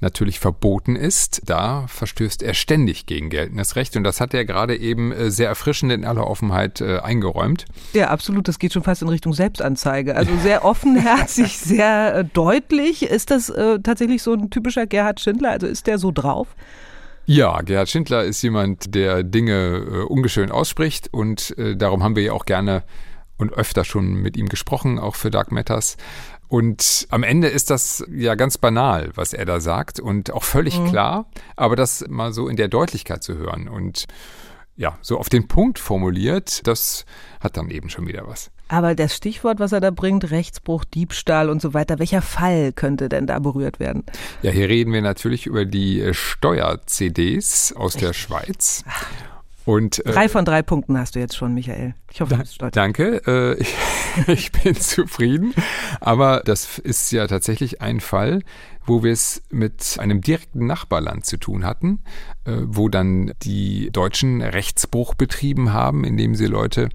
natürlich 0.00 0.38
verboten 0.38 0.94
ist. 0.94 1.42
Da 1.46 1.86
verstößt 1.88 2.42
er 2.42 2.54
ständig 2.54 3.06
gegen 3.06 3.28
geltendes 3.28 3.74
Recht. 3.74 3.96
Und 3.96 4.04
das 4.04 4.20
hat 4.20 4.34
er 4.34 4.44
gerade 4.44 4.76
eben 4.76 5.10
äh, 5.10 5.30
sehr 5.30 5.48
erfrischend 5.48 5.92
in 5.92 6.04
aller 6.04 6.26
Offenheit 6.26 6.80
äh, 6.80 6.98
eingeräumt. 6.98 7.64
Ja, 7.92 8.08
absolut. 8.08 8.46
Das 8.46 8.58
geht 8.58 8.72
schon 8.72 8.84
fast 8.84 9.02
in 9.02 9.08
Richtung 9.08 9.32
Selbstanzeige. 9.32 10.14
Also 10.14 10.36
sehr 10.36 10.64
offenherzig, 10.64 11.58
sehr 11.58 12.22
deutlich. 12.22 13.02
Ist 13.02 13.30
das 13.30 13.52
tatsächlich 13.82 14.22
so 14.22 14.32
ein 14.32 14.50
typischer 14.50 14.86
Gerhard 14.86 15.20
Schindler? 15.20 15.50
Also 15.50 15.66
ist 15.66 15.86
der 15.86 15.98
so 15.98 16.12
drauf? 16.12 16.48
Ja, 17.26 17.60
Gerhard 17.62 17.88
Schindler 17.88 18.24
ist 18.24 18.42
jemand, 18.42 18.94
der 18.94 19.22
Dinge 19.22 20.06
ungeschön 20.08 20.50
ausspricht 20.50 21.08
und 21.12 21.54
darum 21.76 22.02
haben 22.02 22.16
wir 22.16 22.22
ja 22.22 22.32
auch 22.32 22.46
gerne 22.46 22.82
und 23.42 23.52
öfter 23.52 23.84
schon 23.84 24.14
mit 24.14 24.36
ihm 24.36 24.48
gesprochen, 24.48 24.98
auch 24.98 25.16
für 25.16 25.30
Dark 25.30 25.52
Matters. 25.52 25.98
Und 26.48 27.06
am 27.10 27.22
Ende 27.22 27.48
ist 27.48 27.70
das 27.70 28.04
ja 28.14 28.34
ganz 28.34 28.56
banal, 28.56 29.10
was 29.14 29.32
er 29.32 29.44
da 29.44 29.60
sagt 29.60 30.00
und 30.00 30.30
auch 30.32 30.44
völlig 30.44 30.78
mhm. 30.78 30.88
klar, 30.88 31.26
aber 31.56 31.76
das 31.76 32.04
mal 32.08 32.32
so 32.32 32.48
in 32.48 32.56
der 32.56 32.68
Deutlichkeit 32.68 33.22
zu 33.22 33.36
hören 33.36 33.68
und 33.68 34.06
ja, 34.76 34.96
so 35.02 35.18
auf 35.18 35.28
den 35.28 35.48
Punkt 35.48 35.78
formuliert, 35.78 36.66
das 36.66 37.04
hat 37.40 37.56
dann 37.56 37.70
eben 37.70 37.90
schon 37.90 38.06
wieder 38.06 38.26
was. 38.26 38.50
Aber 38.68 38.94
das 38.94 39.14
Stichwort, 39.14 39.60
was 39.60 39.72
er 39.72 39.80
da 39.80 39.90
bringt, 39.90 40.30
Rechtsbruch, 40.30 40.84
Diebstahl 40.84 41.50
und 41.50 41.60
so 41.60 41.74
weiter, 41.74 41.98
welcher 41.98 42.22
Fall 42.22 42.72
könnte 42.72 43.10
denn 43.10 43.26
da 43.26 43.38
berührt 43.38 43.80
werden? 43.80 44.04
Ja, 44.40 44.50
hier 44.50 44.68
reden 44.68 44.92
wir 44.92 45.02
natürlich 45.02 45.46
über 45.46 45.66
die 45.66 46.08
Steuer-CDs 46.12 47.74
aus 47.76 47.96
Echt? 47.96 48.04
der 48.04 48.12
Schweiz. 48.14 48.84
Ach. 48.88 49.31
Und, 49.64 50.04
äh, 50.04 50.12
drei 50.12 50.28
von 50.28 50.44
drei 50.44 50.62
Punkten 50.62 50.98
hast 50.98 51.14
du 51.14 51.20
jetzt 51.20 51.36
schon, 51.36 51.54
Michael. 51.54 51.94
Ich 52.10 52.20
hoffe, 52.20 52.34
du 52.34 52.40
bist 52.40 52.54
stolz. 52.54 52.74
Danke, 52.74 53.22
äh, 53.26 53.60
ich, 53.60 53.74
ich 54.26 54.52
bin 54.52 54.74
zufrieden. 54.74 55.54
Aber 56.00 56.42
das 56.44 56.78
ist 56.78 57.12
ja 57.12 57.26
tatsächlich 57.26 57.80
ein 57.80 58.00
Fall, 58.00 58.42
wo 58.84 59.02
wir 59.02 59.12
es 59.12 59.42
mit 59.50 59.96
einem 59.98 60.20
direkten 60.20 60.66
Nachbarland 60.66 61.24
zu 61.24 61.36
tun 61.36 61.64
hatten, 61.64 62.02
wo 62.66 62.88
dann 62.88 63.32
die 63.42 63.90
Deutschen 63.92 64.42
Rechtsbruch 64.42 65.14
betrieben 65.14 65.72
haben, 65.72 66.02
indem 66.02 66.34
sie 66.34 66.46
Leute 66.46 66.88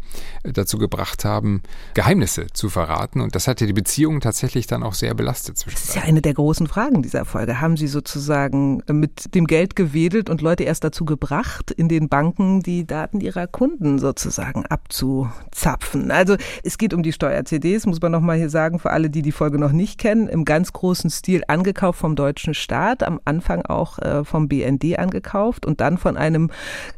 äh, 0.44 0.52
dazu 0.52 0.78
gebracht 0.78 1.24
haben, 1.24 1.62
Geheimnisse 1.94 2.48
zu 2.52 2.70
verraten. 2.70 3.22
Und 3.22 3.34
das 3.34 3.48
hatte 3.48 3.66
die 3.66 3.74
Beziehungen 3.74 4.20
tatsächlich 4.20 4.68
dann 4.68 4.84
auch 4.84 4.94
sehr 4.94 5.14
belastet 5.14 5.58
zwischen 5.58 5.76
Das 5.76 5.90
ist 5.90 5.96
ja 5.96 6.02
eine 6.02 6.22
der 6.22 6.34
großen 6.34 6.68
Fragen 6.68 7.02
dieser 7.02 7.24
Folge. 7.24 7.62
Haben 7.62 7.78
Sie 7.78 7.88
sozusagen 7.88 8.84
mit 8.92 9.34
dem 9.36 9.48
Geld 9.48 9.78
gewedelt 9.78 10.30
und 10.30 10.42
Leute 10.42 10.66
erst 10.66 10.84
dazu 10.84 11.06
gebracht, 11.06 11.72
in 11.72 11.88
den 11.88 12.10
Banken 12.10 12.62
die 12.62 12.86
Daten 12.86 13.22
ihrer 13.22 13.48
Kunden 13.48 14.00
sozusagen 14.00 14.66
abzuzapfen? 14.66 16.12
Also 16.12 16.36
es 16.64 16.78
geht 16.78 16.94
um 16.94 17.04
die 17.04 17.14
Steuer-CDs, 17.14 17.86
muss 17.86 18.02
man 18.02 18.12
nochmal 18.12 18.38
hier 18.38 18.50
sagen, 18.50 18.80
für 18.80 18.92
alle, 18.92 19.10
die 19.10 19.22
die 19.22 19.32
Folge 19.32 19.60
noch 19.60 19.72
nicht 19.72 19.98
kennen, 19.98 20.28
im 20.28 20.44
ganz 20.44 20.74
großen 20.74 21.10
Stil 21.10 21.44
angekauft 21.48 22.00
vom 22.00 22.18
deutschen 22.18 22.54
Staat, 22.54 23.02
am 23.04 23.22
Anfang 23.24 23.62
auch 23.66 24.00
äh, 24.00 24.26
vom 24.26 24.50
BND 24.50 25.00
angekauft 25.00 25.37
gekauft 25.38 25.66
und 25.66 25.82
dann 25.82 25.98
von 25.98 26.18
einem 26.18 26.50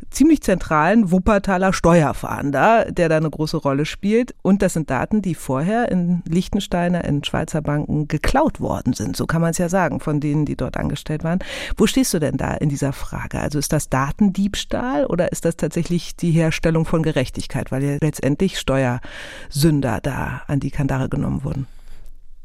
ziemlich 0.10 0.41
zentralen 0.41 1.12
Wuppertaler 1.12 1.73
Steuerfahnder, 1.73 2.86
der 2.89 3.10
da 3.10 3.17
eine 3.17 3.30
große 3.30 3.58
Rolle 3.58 3.86
spielt. 3.86 4.34
Und 4.41 4.62
das 4.62 4.73
sind 4.73 4.89
Daten, 4.89 5.21
die 5.21 5.36
vorher 5.36 5.91
in 5.91 6.23
Liechtensteiner, 6.28 7.04
in 7.04 7.23
Schweizer 7.23 7.62
Banken 7.62 8.08
geklaut 8.08 8.60
worden 8.60 8.93
sind. 8.93 9.15
So 9.15 9.28
kann 9.28 9.41
man 9.41 9.52
es 9.52 9.58
ja 9.58 9.69
sagen, 9.69 9.99
von 9.99 10.19
denen, 10.19 10.45
die 10.45 10.56
dort 10.56 10.78
angestellt 10.78 11.23
waren. 11.23 11.39
Wo 11.78 11.86
stehst 11.86 12.13
du 12.13 12.19
denn 12.19 12.38
da 12.38 12.54
in 12.54 12.69
dieser 12.69 12.93
Frage? 12.93 13.39
Also 13.39 13.60
ist 13.60 13.73
das 13.73 13.89
Datendiebstahl 13.89 15.06
oder 15.06 15.32
ist 15.32 15.45
das 15.45 15.58
tatsächlich 15.58 16.15
die 16.15 16.32
Herstellung 16.32 16.86
von 16.86 17.04
Gerechtigkeit, 17.04 17.71
weil 17.71 17.84
ja 17.84 17.97
letztendlich 18.02 18.58
Steuersünder 18.60 19.99
da 20.02 20.41
an 20.47 20.60
die 20.60 20.71
Kandare 20.71 21.10
genommen 21.10 21.43
wurden? 21.43 21.67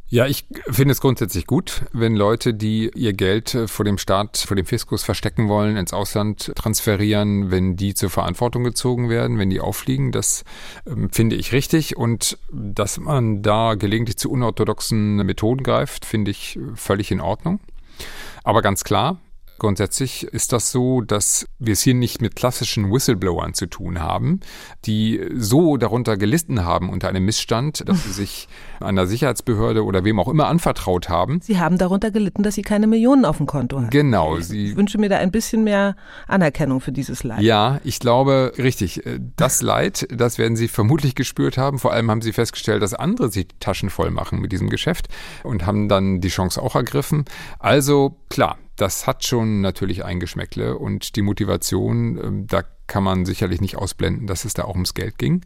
Ja, 0.08 0.26
ich 0.26 0.46
finde 0.70 0.92
es 0.92 1.00
grundsätzlich 1.00 1.46
gut, 1.46 1.86
wenn 1.92 2.14
Leute, 2.14 2.54
die 2.54 2.90
ihr 2.94 3.14
Geld 3.14 3.54
äh, 3.54 3.66
vor 3.66 3.84
dem 3.84 3.98
Staat, 3.98 4.36
vor 4.36 4.54
dem 4.54 4.66
Fiskus 4.66 5.02
verstecken 5.02 5.48
wollen, 5.48 5.76
ins 5.76 5.92
Ausland 5.92 6.52
transferieren, 6.54 7.50
wenn 7.50 7.76
die 7.76 7.94
zur 7.94 8.10
Verantwortung 8.10 8.64
gezogen 8.64 9.08
werden, 9.08 9.38
wenn 9.38 9.50
die 9.50 9.60
auffliegen. 9.60 10.12
Das 10.12 10.44
ähm, 10.86 11.10
finde 11.10 11.36
ich 11.36 11.52
richtig. 11.52 11.96
Und 11.96 12.38
dass 12.52 12.98
man 12.98 13.42
da 13.42 13.74
gelegentlich 13.74 14.16
zu 14.18 14.30
unorthodoxen 14.30 15.16
Methoden 15.16 15.62
greift, 15.62 16.04
finde 16.04 16.30
ich 16.30 16.58
völlig 16.74 17.10
in 17.10 17.20
Ordnung. 17.20 17.60
Aber 18.44 18.60
ganz 18.60 18.84
klar, 18.84 19.18
Grundsätzlich 19.58 20.24
ist 20.24 20.52
das 20.52 20.72
so, 20.72 21.00
dass 21.00 21.46
wir 21.58 21.72
es 21.72 21.82
hier 21.82 21.94
nicht 21.94 22.20
mit 22.20 22.36
klassischen 22.36 22.92
Whistleblowern 22.92 23.54
zu 23.54 23.66
tun 23.66 24.00
haben, 24.00 24.40
die 24.84 25.20
so 25.34 25.76
darunter 25.76 26.16
gelitten 26.16 26.64
haben 26.64 26.90
unter 26.90 27.08
einem 27.08 27.24
Missstand, 27.24 27.88
dass 27.88 28.04
sie 28.04 28.12
sich 28.12 28.48
einer 28.80 29.06
Sicherheitsbehörde 29.06 29.84
oder 29.84 30.04
wem 30.04 30.18
auch 30.18 30.28
immer 30.28 30.48
anvertraut 30.48 31.08
haben. 31.08 31.40
Sie 31.40 31.58
haben 31.58 31.78
darunter 31.78 32.10
gelitten, 32.10 32.42
dass 32.42 32.54
sie 32.54 32.62
keine 32.62 32.86
Millionen 32.86 33.24
auf 33.24 33.36
dem 33.36 33.46
Konto 33.46 33.78
haben. 33.78 33.90
Genau. 33.90 34.38
ich 34.38 34.76
wünsche 34.76 34.98
mir 34.98 35.08
da 35.08 35.18
ein 35.18 35.30
bisschen 35.30 35.64
mehr 35.64 35.96
Anerkennung 36.26 36.80
für 36.80 36.92
dieses 36.92 37.24
Leid. 37.24 37.40
Ja, 37.40 37.80
ich 37.84 38.00
glaube, 38.00 38.52
richtig. 38.58 39.02
Das 39.36 39.62
Leid, 39.62 40.06
das 40.10 40.38
werden 40.38 40.56
Sie 40.56 40.68
vermutlich 40.68 41.14
gespürt 41.14 41.58
haben. 41.58 41.78
Vor 41.78 41.92
allem 41.92 42.10
haben 42.10 42.22
Sie 42.22 42.32
festgestellt, 42.32 42.82
dass 42.82 42.94
andere 42.94 43.30
sich 43.30 43.48
die 43.48 43.58
Taschen 43.60 43.90
voll 43.90 44.10
machen 44.10 44.40
mit 44.40 44.52
diesem 44.52 44.68
Geschäft 44.68 45.08
und 45.42 45.66
haben 45.66 45.88
dann 45.88 46.20
die 46.20 46.28
Chance 46.28 46.60
auch 46.60 46.74
ergriffen. 46.74 47.24
Also 47.58 48.16
klar, 48.28 48.58
das 48.76 49.06
hat 49.06 49.24
schon 49.24 49.60
natürlich 49.60 50.04
ein 50.04 50.20
Geschmäckle 50.20 50.76
und 50.78 51.16
die 51.16 51.22
Motivation, 51.22 52.18
ähm, 52.22 52.46
da 52.46 52.62
kann 52.86 53.04
man 53.04 53.24
sicherlich 53.24 53.60
nicht 53.60 53.76
ausblenden, 53.76 54.26
dass 54.26 54.44
es 54.44 54.54
da 54.54 54.64
auch 54.64 54.74
ums 54.74 54.94
Geld 54.94 55.18
ging. 55.18 55.44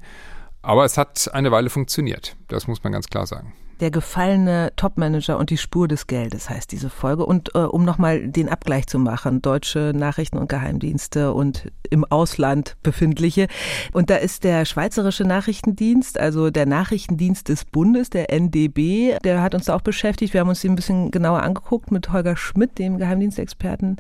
Aber 0.63 0.85
es 0.85 0.99
hat 0.99 1.33
eine 1.33 1.51
Weile 1.51 1.71
funktioniert, 1.71 2.37
das 2.49 2.67
muss 2.67 2.83
man 2.83 2.93
ganz 2.93 3.09
klar 3.09 3.27
sagen. 3.27 3.55
Der 3.81 3.91
gefallene 3.91 4.73
Topmanager 4.77 5.39
und 5.39 5.51
die 5.51 5.57
Spur 5.57 5.87
des 5.87 6.07
Geldes 6.07 6.51
heißt 6.51 6.73
diese 6.73 6.91
Folge. 6.91 7.25
Und 7.25 7.55
äh, 7.55 7.59
um 7.59 7.85
nochmal 7.85 8.29
den 8.29 8.49
Abgleich 8.49 8.87
zu 8.87 8.99
machen, 8.99 9.41
deutsche 9.41 9.93
Nachrichten 9.95 10.39
und 10.39 10.49
Geheimdienste 10.49 11.33
und 11.33 11.71
im 11.91 12.05
Ausland 12.05 12.77
befindliche. 12.83 13.47
Und 13.93 14.11
da 14.11 14.17
ist 14.17 14.45
der 14.45 14.65
Schweizerische 14.65 15.25
Nachrichtendienst, 15.25 16.19
also 16.19 16.51
der 16.51 16.67
Nachrichtendienst 16.67 17.49
des 17.49 17.65
Bundes, 17.65 18.11
der 18.11 18.33
NDB, 18.33 19.19
der 19.23 19.43
hat 19.43 19.55
uns 19.55 19.67
da 19.67 19.77
auch 19.77 19.83
beschäftigt. 19.83 20.35
Wir 20.35 20.41
haben 20.41 20.49
uns 20.49 20.61
den 20.61 20.73
ein 20.73 20.77
bisschen 20.77 21.11
genauer 21.11 21.43
angeguckt 21.43 21.93
mit 21.93 22.13
Holger 22.13 22.37
Schmidt, 22.37 22.79
dem 22.79 22.99
Geheimdienstexperten 22.99 23.97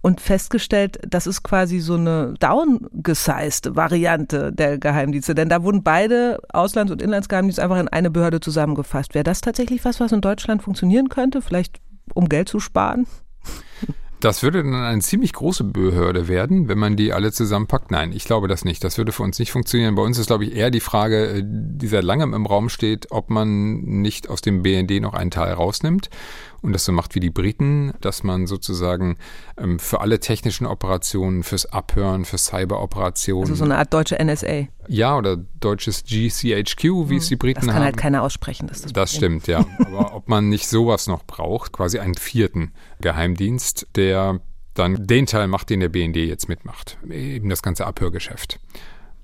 und 0.00 0.20
festgestellt, 0.20 0.98
das 1.08 1.26
ist 1.26 1.42
quasi 1.42 1.80
so 1.80 1.94
eine 1.94 2.34
downgesized 2.38 3.74
Variante 3.74 4.52
der 4.52 4.78
Geheimdienste. 4.78 5.34
Denn 5.34 5.48
da 5.48 5.62
wurden 5.62 5.82
beide 5.82 6.38
Auslands- 6.52 6.92
und 6.92 7.02
Inlandsgeheimdienste 7.02 7.62
einfach 7.62 7.78
in 7.78 7.88
eine 7.88 8.10
Behörde 8.10 8.40
zusammengefasst. 8.40 9.14
Wäre 9.14 9.24
das 9.24 9.40
tatsächlich 9.40 9.84
was, 9.84 10.00
was 10.00 10.12
in 10.12 10.20
Deutschland 10.20 10.62
funktionieren 10.62 11.08
könnte? 11.08 11.42
Vielleicht 11.42 11.80
um 12.14 12.28
Geld 12.28 12.48
zu 12.48 12.60
sparen? 12.60 13.06
Das 14.20 14.42
würde 14.42 14.64
dann 14.64 14.74
eine 14.74 15.00
ziemlich 15.00 15.32
große 15.32 15.62
Behörde 15.62 16.26
werden, 16.26 16.66
wenn 16.66 16.78
man 16.78 16.96
die 16.96 17.12
alle 17.12 17.30
zusammenpackt. 17.30 17.92
Nein, 17.92 18.10
ich 18.10 18.24
glaube 18.24 18.48
das 18.48 18.64
nicht. 18.64 18.82
Das 18.82 18.98
würde 18.98 19.12
für 19.12 19.22
uns 19.22 19.38
nicht 19.38 19.52
funktionieren. 19.52 19.94
Bei 19.94 20.02
uns 20.02 20.18
ist, 20.18 20.26
glaube 20.26 20.44
ich, 20.44 20.56
eher 20.56 20.72
die 20.72 20.80
Frage, 20.80 21.28
äh, 21.28 21.42
die 21.44 21.86
seit 21.86 22.02
langem 22.02 22.34
im 22.34 22.44
Raum 22.44 22.68
steht, 22.68 23.12
ob 23.12 23.30
man 23.30 23.80
nicht 23.80 24.28
aus 24.28 24.40
dem 24.40 24.62
BND 24.62 25.00
noch 25.00 25.14
einen 25.14 25.30
Teil 25.30 25.52
rausnimmt 25.52 26.10
und 26.62 26.72
das 26.72 26.84
so 26.84 26.92
macht 26.92 27.14
wie 27.14 27.20
die 27.20 27.30
Briten, 27.30 27.92
dass 28.00 28.22
man 28.22 28.46
sozusagen 28.46 29.16
ähm, 29.56 29.78
für 29.78 30.00
alle 30.00 30.20
technischen 30.20 30.66
Operationen, 30.66 31.42
fürs 31.42 31.66
Abhören, 31.66 32.24
für 32.24 32.38
Cyberoperationen. 32.38 33.50
Also 33.50 33.54
so 33.54 33.64
eine 33.64 33.78
Art 33.78 33.92
deutsche 33.94 34.16
NSA. 34.22 34.66
Ja, 34.88 35.16
oder 35.16 35.36
deutsches 35.36 36.04
GCHQ, 36.04 36.82
wie 36.82 37.10
hm, 37.10 37.16
es 37.16 37.28
die 37.28 37.36
Briten 37.36 37.60
haben. 37.60 37.66
Das 37.66 37.74
kann 37.74 37.84
halt 37.84 37.96
keiner 37.96 38.22
aussprechen. 38.22 38.66
Das, 38.66 38.82
das, 38.82 38.92
das 38.92 39.14
stimmt, 39.14 39.46
ja. 39.46 39.64
Aber 39.78 40.14
ob 40.14 40.28
man 40.28 40.48
nicht 40.48 40.68
sowas 40.68 41.06
noch 41.06 41.24
braucht, 41.24 41.72
quasi 41.72 41.98
einen 41.98 42.14
vierten 42.14 42.72
Geheimdienst, 43.00 43.86
der 43.94 44.40
dann 44.74 45.06
den 45.06 45.26
Teil 45.26 45.48
macht, 45.48 45.70
den 45.70 45.80
der 45.80 45.88
BND 45.88 46.16
jetzt 46.16 46.48
mitmacht. 46.48 46.98
Eben 47.10 47.48
das 47.48 47.62
ganze 47.62 47.86
Abhörgeschäft. 47.86 48.60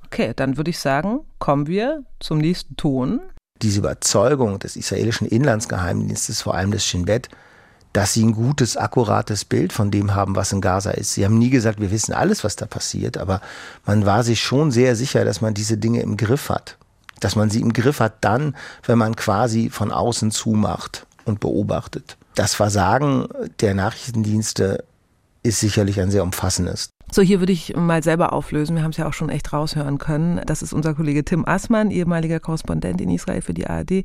Okay, 0.07 0.33
dann 0.35 0.57
würde 0.57 0.71
ich 0.71 0.79
sagen, 0.79 1.21
kommen 1.39 1.67
wir 1.67 2.05
zum 2.21 2.39
nächsten 2.39 2.77
Ton 2.77 3.21
diese 3.63 3.79
Überzeugung 3.79 4.59
des 4.59 4.77
israelischen 4.77 5.27
Inlandsgeheimdienstes, 5.27 6.43
vor 6.43 6.55
allem 6.55 6.71
des 6.71 6.85
Shin 6.85 7.05
Bet, 7.05 7.29
dass 7.93 8.13
sie 8.13 8.25
ein 8.25 8.33
gutes, 8.33 8.77
akkurates 8.77 9.45
Bild 9.45 9.73
von 9.73 9.91
dem 9.91 10.15
haben, 10.15 10.35
was 10.35 10.53
in 10.53 10.61
Gaza 10.61 10.91
ist. 10.91 11.15
Sie 11.15 11.25
haben 11.25 11.39
nie 11.39 11.51
gesagt, 11.51 11.81
wir 11.81 11.93
wissen 11.93 12.13
alles, 12.13 12.43
was 12.43 12.57
da 12.57 12.67
passiert, 12.67 13.17
aber 13.17 13.41
man 13.87 14.05
war 14.05 14.25
sich 14.25 14.43
schon 14.43 14.73
sehr 14.73 14.97
sicher, 14.97 15.25
dass 15.25 15.41
man 15.41 15.55
diese 15.55 15.79
Dinge 15.79 16.03
im 16.03 16.17
Griff 16.17 16.49
hat. 16.49 16.77
Dass 17.21 17.37
man 17.37 17.51
sie 17.51 17.61
im 17.61 17.73
Griff 17.73 18.01
hat 18.01 18.17
dann, 18.23 18.57
wenn 18.85 18.99
man 18.99 19.15
quasi 19.15 19.71
von 19.71 19.93
außen 19.93 20.33
zumacht 20.33 21.07
und 21.25 21.39
beobachtet. 21.39 22.17
Das 22.35 22.55
Versagen 22.55 23.29
der 23.61 23.75
Nachrichtendienste 23.75 24.85
ist 25.45 25.61
sicherlich 25.61 26.01
ein 26.01 26.11
sehr 26.11 26.25
umfassendes. 26.25 26.91
So, 27.15 27.23
hier 27.23 27.39
würde 27.39 27.53
ich 27.53 27.77
mal 27.77 28.03
selber 28.03 28.33
auflösen. 28.33 28.75
Wir 28.75 28.83
haben 28.83 28.91
es 28.91 28.97
ja 28.97 29.07
auch 29.07 29.13
schon 29.13 29.29
echt 29.29 29.53
raushören 29.53 29.99
können. 29.99 30.41
Das 30.47 30.63
ist 30.63 30.73
unser 30.73 30.95
Kollege 30.95 31.25
Tim 31.25 31.47
Assmann, 31.47 31.93
ehemaliger 31.93 32.41
Korrespondent 32.41 33.01
in 33.01 33.09
Israel 33.09 33.41
für 33.41 33.55
die 33.55 33.69
ARD. 33.69 34.03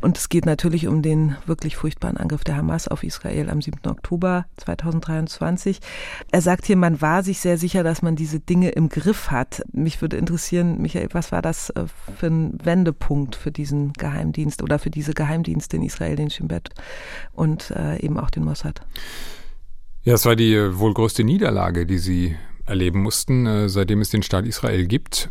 Und 0.00 0.16
es 0.16 0.30
geht 0.30 0.46
natürlich 0.46 0.88
um 0.88 1.02
den 1.02 1.36
wirklich 1.44 1.76
furchtbaren 1.76 2.16
Angriff 2.16 2.42
der 2.42 2.56
Hamas 2.56 2.88
auf 2.88 3.02
Israel 3.02 3.50
am 3.50 3.60
7. 3.60 3.80
Oktober 3.86 4.46
2023. 4.56 5.80
Er 6.32 6.40
sagt 6.40 6.64
hier, 6.64 6.78
man 6.78 7.02
war 7.02 7.22
sich 7.22 7.40
sehr 7.40 7.58
sicher, 7.58 7.82
dass 7.82 8.00
man 8.00 8.16
diese 8.16 8.40
Dinge 8.40 8.70
im 8.70 8.88
Griff 8.88 9.30
hat. 9.30 9.62
Mich 9.70 10.00
würde 10.00 10.16
interessieren, 10.16 10.80
Michael, 10.80 11.08
was 11.12 11.32
war 11.32 11.42
das 11.42 11.68
äh, 11.68 11.84
für 12.16 12.28
ein 12.28 12.58
Wendepunkt 12.64 13.36
für 13.36 13.50
diesen 13.50 13.92
Geheimdienst 13.92 14.62
oder 14.62 14.78
für 14.78 14.88
diese 14.88 15.12
Geheimdienste 15.12 15.76
in 15.76 15.82
Israel, 15.82 16.16
den 16.16 16.30
Shin 16.30 16.48
Bet 16.48 16.70
und 17.34 17.70
äh, 17.72 18.00
eben 18.00 18.18
auch 18.18 18.30
den 18.30 18.44
Mossad? 18.44 18.80
Ja, 20.02 20.14
es 20.14 20.24
war 20.24 20.34
die 20.34 20.54
äh, 20.54 20.78
wohl 20.78 20.94
größte 20.94 21.24
Niederlage, 21.24 21.84
die 21.84 21.98
sie 21.98 22.36
erleben 22.64 23.02
mussten, 23.02 23.46
äh, 23.46 23.68
seitdem 23.68 24.00
es 24.00 24.08
den 24.08 24.22
Staat 24.22 24.46
Israel 24.46 24.86
gibt. 24.86 25.30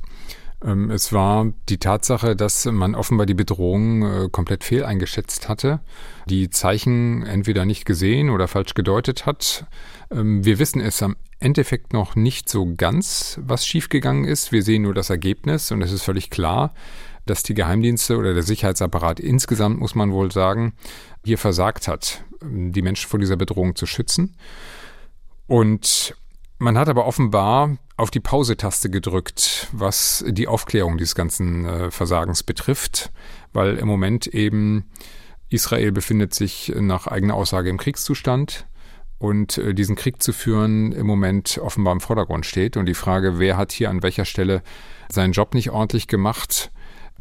Ähm, 0.63 0.91
es 0.91 1.11
war 1.11 1.51
die 1.69 1.79
Tatsache, 1.79 2.35
dass 2.35 2.65
man 2.65 2.93
offenbar 2.93 3.25
die 3.25 3.33
Bedrohung 3.33 4.03
äh, 4.03 4.29
komplett 4.31 4.63
fehleingeschätzt 4.63 5.49
hatte, 5.49 5.79
die 6.27 6.51
Zeichen 6.51 7.25
entweder 7.25 7.65
nicht 7.65 7.85
gesehen 7.85 8.29
oder 8.29 8.47
falsch 8.47 8.75
gedeutet 8.75 9.25
hat. 9.25 9.65
Ähm, 10.11 10.45
wir 10.45 10.59
wissen 10.59 10.81
es 10.81 11.01
am 11.01 11.15
Endeffekt 11.39 11.93
noch 11.93 12.15
nicht 12.15 12.47
so 12.47 12.75
ganz, 12.75 13.39
was 13.41 13.65
schiefgegangen 13.65 14.25
ist. 14.25 14.51
Wir 14.51 14.61
sehen 14.61 14.83
nur 14.83 14.93
das 14.93 15.09
Ergebnis 15.09 15.71
und 15.71 15.81
es 15.81 15.91
ist 15.91 16.03
völlig 16.03 16.29
klar, 16.29 16.75
dass 17.25 17.41
die 17.41 17.55
Geheimdienste 17.55 18.17
oder 18.17 18.35
der 18.35 18.43
Sicherheitsapparat 18.43 19.19
insgesamt, 19.19 19.79
muss 19.79 19.95
man 19.95 20.11
wohl 20.11 20.31
sagen, 20.31 20.73
hier 21.23 21.39
versagt 21.39 21.87
hat, 21.87 22.23
die 22.41 22.81
Menschen 22.81 23.09
vor 23.09 23.19
dieser 23.19 23.35
Bedrohung 23.35 23.75
zu 23.75 23.85
schützen. 23.85 24.35
Und 25.47 26.15
man 26.59 26.77
hat 26.77 26.89
aber 26.89 27.05
offenbar 27.05 27.77
auf 27.97 28.11
die 28.11 28.19
Pause-Taste 28.19 28.89
gedrückt, 28.89 29.67
was 29.71 30.23
die 30.27 30.47
Aufklärung 30.47 30.97
dieses 30.97 31.15
ganzen 31.15 31.65
äh, 31.65 31.91
Versagens 31.91 32.43
betrifft, 32.43 33.11
weil 33.53 33.77
im 33.77 33.87
Moment 33.87 34.27
eben 34.27 34.89
Israel 35.49 35.91
befindet 35.91 36.33
sich 36.33 36.71
nach 36.75 37.07
eigener 37.07 37.33
Aussage 37.33 37.69
im 37.69 37.77
Kriegszustand 37.77 38.67
und 39.17 39.57
äh, 39.57 39.73
diesen 39.73 39.95
Krieg 39.95 40.21
zu 40.21 40.33
führen 40.33 40.91
im 40.91 41.05
Moment 41.07 41.59
offenbar 41.59 41.93
im 41.93 42.01
Vordergrund 42.01 42.45
steht. 42.45 42.77
Und 42.77 42.85
die 42.85 42.93
Frage, 42.93 43.39
wer 43.39 43.57
hat 43.57 43.71
hier 43.71 43.89
an 43.89 44.03
welcher 44.03 44.25
Stelle 44.25 44.61
seinen 45.09 45.33
Job 45.33 45.53
nicht 45.53 45.71
ordentlich 45.71 46.07
gemacht, 46.07 46.71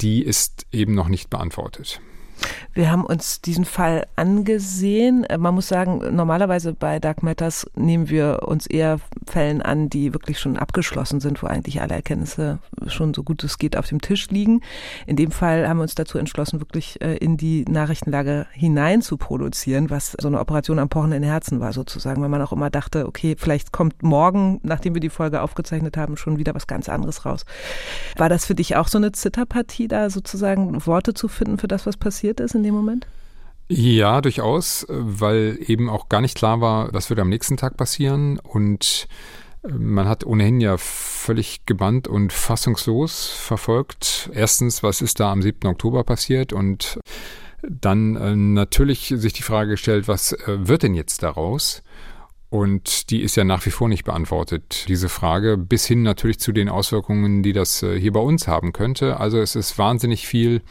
die 0.00 0.22
ist 0.22 0.66
eben 0.70 0.94
noch 0.94 1.08
nicht 1.08 1.30
beantwortet. 1.30 2.00
Wir 2.74 2.92
haben 2.92 3.04
uns 3.04 3.40
diesen 3.40 3.64
Fall 3.64 4.06
angesehen. 4.14 5.26
Man 5.38 5.54
muss 5.54 5.68
sagen, 5.68 6.14
normalerweise 6.14 6.72
bei 6.72 7.00
Dark 7.00 7.22
Matters 7.22 7.68
nehmen 7.74 8.08
wir 8.08 8.42
uns 8.46 8.66
eher 8.66 9.00
Fällen 9.26 9.62
an, 9.62 9.90
die 9.90 10.14
wirklich 10.14 10.38
schon 10.38 10.56
abgeschlossen 10.56 11.20
sind, 11.20 11.42
wo 11.42 11.48
eigentlich 11.48 11.80
alle 11.80 11.94
Erkenntnisse 11.94 12.60
schon 12.86 13.14
so 13.14 13.22
gut 13.24 13.42
es 13.42 13.58
geht 13.58 13.76
auf 13.76 13.88
dem 13.88 14.00
Tisch 14.00 14.28
liegen. 14.30 14.60
In 15.06 15.16
dem 15.16 15.30
Fall 15.30 15.68
haben 15.68 15.78
wir 15.78 15.82
uns 15.82 15.96
dazu 15.96 16.18
entschlossen, 16.18 16.60
wirklich 16.60 17.00
äh, 17.00 17.16
in 17.16 17.36
die 17.36 17.64
Nachrichtenlage 17.68 18.46
hinein 18.52 19.02
zu 19.02 19.16
produzieren, 19.16 19.90
was 19.90 20.16
so 20.20 20.28
eine 20.28 20.38
Operation 20.38 20.78
am 20.78 20.88
pochenden 20.88 21.22
Herzen 21.22 21.60
war 21.60 21.72
sozusagen, 21.72 22.22
weil 22.22 22.28
man 22.28 22.42
auch 22.42 22.52
immer 22.52 22.70
dachte, 22.70 23.06
okay, 23.06 23.34
vielleicht 23.36 23.72
kommt 23.72 24.02
morgen, 24.02 24.60
nachdem 24.62 24.94
wir 24.94 25.00
die 25.00 25.10
Folge 25.10 25.42
aufgezeichnet 25.42 25.96
haben, 25.96 26.16
schon 26.16 26.38
wieder 26.38 26.54
was 26.54 26.66
ganz 26.66 26.88
anderes 26.88 27.24
raus. 27.24 27.44
War 28.16 28.28
das 28.28 28.44
für 28.44 28.54
dich 28.54 28.76
auch 28.76 28.88
so 28.88 28.98
eine 28.98 29.12
Zitterpartie, 29.12 29.88
da 29.88 30.10
sozusagen 30.10 30.86
Worte 30.86 31.14
zu 31.14 31.28
finden 31.28 31.58
für 31.58 31.68
das, 31.68 31.86
was 31.86 31.96
passiert 31.96 32.27
ist 32.40 32.54
in 32.54 32.62
dem 32.62 32.74
Moment? 32.74 33.06
Ja, 33.70 34.22
durchaus, 34.22 34.86
weil 34.88 35.58
eben 35.66 35.90
auch 35.90 36.08
gar 36.08 36.22
nicht 36.22 36.36
klar 36.36 36.60
war, 36.62 36.92
was 36.94 37.10
würde 37.10 37.22
am 37.22 37.28
nächsten 37.28 37.58
Tag 37.58 37.76
passieren. 37.76 38.38
Und 38.38 39.08
äh, 39.62 39.72
man 39.72 40.08
hat 40.08 40.24
ohnehin 40.24 40.60
ja 40.60 40.76
völlig 40.78 41.66
gebannt 41.66 42.08
und 42.08 42.32
fassungslos 42.32 43.26
verfolgt. 43.26 44.30
Erstens, 44.32 44.82
was 44.82 45.02
ist 45.02 45.20
da 45.20 45.30
am 45.30 45.42
7. 45.42 45.68
Oktober 45.68 46.02
passiert? 46.02 46.54
Und 46.54 46.98
dann 47.62 48.16
äh, 48.16 48.34
natürlich 48.34 49.12
sich 49.14 49.34
die 49.34 49.42
Frage 49.42 49.72
gestellt, 49.72 50.08
was 50.08 50.32
äh, 50.32 50.66
wird 50.66 50.82
denn 50.82 50.94
jetzt 50.94 51.22
daraus? 51.22 51.82
Und 52.48 53.10
die 53.10 53.20
ist 53.20 53.36
ja 53.36 53.44
nach 53.44 53.66
wie 53.66 53.70
vor 53.70 53.90
nicht 53.90 54.04
beantwortet, 54.04 54.86
diese 54.88 55.10
Frage, 55.10 55.58
bis 55.58 55.84
hin 55.84 56.02
natürlich 56.02 56.40
zu 56.40 56.52
den 56.52 56.70
Auswirkungen, 56.70 57.42
die 57.42 57.52
das 57.52 57.80
hier 57.80 58.12
bei 58.12 58.20
uns 58.20 58.48
haben 58.48 58.72
könnte. 58.72 59.20
Also 59.20 59.38
es 59.38 59.54
ist 59.54 59.76
wahnsinnig 59.76 60.26
viel 60.26 60.62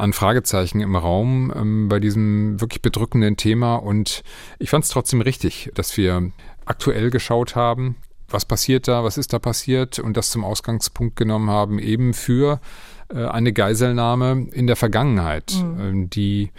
an 0.00 0.12
Fragezeichen 0.12 0.80
im 0.80 0.96
Raum 0.96 1.52
ähm, 1.54 1.88
bei 1.88 2.00
diesem 2.00 2.60
wirklich 2.60 2.82
bedrückenden 2.82 3.36
Thema. 3.36 3.76
Und 3.76 4.22
ich 4.58 4.70
fand 4.70 4.84
es 4.84 4.90
trotzdem 4.90 5.20
richtig, 5.20 5.70
dass 5.74 5.96
wir 5.96 6.32
aktuell 6.64 7.10
geschaut 7.10 7.56
haben, 7.56 7.96
was 8.28 8.44
passiert 8.44 8.88
da, 8.88 9.04
was 9.04 9.18
ist 9.18 9.32
da 9.32 9.38
passiert 9.38 9.98
und 9.98 10.16
das 10.16 10.30
zum 10.30 10.44
Ausgangspunkt 10.44 11.16
genommen 11.16 11.50
haben, 11.50 11.78
eben 11.78 12.14
für 12.14 12.60
äh, 13.12 13.24
eine 13.24 13.52
Geiselnahme 13.52 14.48
in 14.52 14.66
der 14.66 14.76
Vergangenheit, 14.76 15.52
mhm. 15.54 16.04
äh, 16.04 16.08
die 16.08 16.50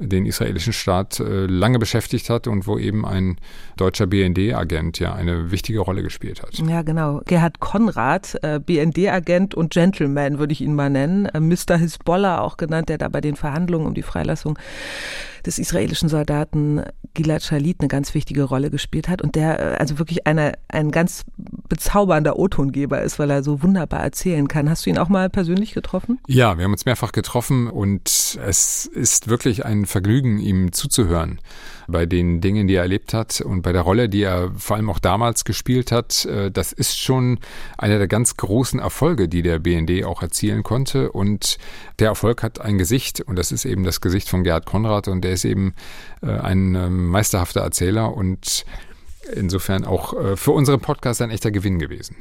den 0.00 0.26
israelischen 0.26 0.72
Staat 0.72 1.20
äh, 1.20 1.46
lange 1.46 1.78
beschäftigt 1.78 2.30
hat 2.30 2.46
und 2.46 2.66
wo 2.66 2.78
eben 2.78 3.06
ein 3.06 3.36
deutscher 3.76 4.06
BND-Agent 4.06 4.98
ja 4.98 5.14
eine 5.14 5.50
wichtige 5.50 5.80
Rolle 5.80 6.02
gespielt 6.02 6.42
hat. 6.42 6.58
Ja, 6.58 6.82
genau. 6.82 7.20
Gerhard 7.26 7.60
Konrad, 7.60 8.38
äh, 8.42 8.58
BND-Agent 8.58 9.54
und 9.54 9.72
Gentleman 9.72 10.38
würde 10.38 10.52
ich 10.52 10.62
ihn 10.62 10.74
mal 10.74 10.90
nennen, 10.90 11.26
äh, 11.26 11.40
Mr. 11.40 11.76
Hisbollah 11.76 12.40
auch 12.40 12.56
genannt, 12.56 12.88
der 12.88 12.98
da 12.98 13.08
bei 13.08 13.20
den 13.20 13.36
Verhandlungen 13.36 13.86
um 13.86 13.94
die 13.94 14.02
Freilassung 14.02 14.58
des 15.46 15.58
israelischen 15.58 16.08
Soldaten 16.08 16.82
Gilad 17.14 17.42
Shalit 17.42 17.80
eine 17.80 17.88
ganz 17.88 18.14
wichtige 18.14 18.44
Rolle 18.44 18.70
gespielt 18.70 19.08
hat 19.08 19.20
und 19.22 19.34
der 19.34 19.58
äh, 19.58 19.76
also 19.76 19.98
wirklich 19.98 20.26
eine, 20.26 20.52
ein 20.68 20.90
ganz 20.90 21.24
bezaubernder 21.68 22.38
O-Tongeber 22.38 23.02
ist, 23.02 23.18
weil 23.18 23.30
er 23.30 23.42
so 23.42 23.62
wunderbar 23.62 24.00
erzählen 24.00 24.46
kann. 24.48 24.70
Hast 24.70 24.86
du 24.86 24.90
ihn 24.90 24.98
auch 24.98 25.08
mal 25.08 25.28
persönlich 25.28 25.72
getroffen? 25.72 26.20
Ja, 26.28 26.56
wir 26.56 26.64
haben 26.64 26.72
uns 26.72 26.84
mehrfach 26.84 27.12
getroffen 27.12 27.68
und 27.68 28.08
es 28.44 28.86
ist 28.86 29.28
wirklich 29.28 29.64
ein 29.64 29.86
Vergnügen, 29.86 30.38
ihm 30.38 30.72
zuzuhören 30.72 31.40
bei 31.90 32.06
den 32.06 32.40
Dingen, 32.40 32.68
die 32.68 32.74
er 32.74 32.82
erlebt 32.82 33.14
hat 33.14 33.40
und 33.40 33.62
bei 33.62 33.72
der 33.72 33.82
Rolle, 33.82 34.08
die 34.08 34.22
er 34.22 34.52
vor 34.56 34.76
allem 34.76 34.90
auch 34.90 34.98
damals 34.98 35.44
gespielt 35.44 35.92
hat. 35.92 36.24
Äh, 36.26 36.50
das 36.50 36.72
ist 36.72 36.98
schon 36.98 37.38
einer 37.78 37.98
der 37.98 38.08
ganz 38.08 38.36
großen 38.36 38.80
Erfolge, 38.80 39.28
die 39.28 39.42
der 39.42 39.58
BND 39.58 40.04
auch 40.04 40.22
erzielen 40.22 40.62
konnte. 40.62 41.12
Und 41.12 41.58
der 41.98 42.08
Erfolg 42.08 42.42
hat 42.42 42.60
ein 42.60 42.78
Gesicht 42.78 43.20
und 43.20 43.36
das 43.36 43.52
ist 43.52 43.64
eben 43.64 43.84
das 43.84 44.00
Gesicht 44.00 44.28
von 44.28 44.44
Gerhard 44.44 44.66
Konrad 44.66 45.08
und 45.08 45.22
der 45.22 45.29
ist 45.32 45.44
eben 45.44 45.74
äh, 46.22 46.30
ein 46.30 46.74
ähm, 46.74 47.08
meisterhafter 47.08 47.60
Erzähler 47.60 48.14
und 48.14 48.64
insofern 49.34 49.84
auch 49.84 50.14
äh, 50.14 50.36
für 50.36 50.52
unseren 50.52 50.80
Podcast 50.80 51.22
ein 51.22 51.30
echter 51.30 51.50
Gewinn 51.50 51.78
gewesen. 51.78 52.16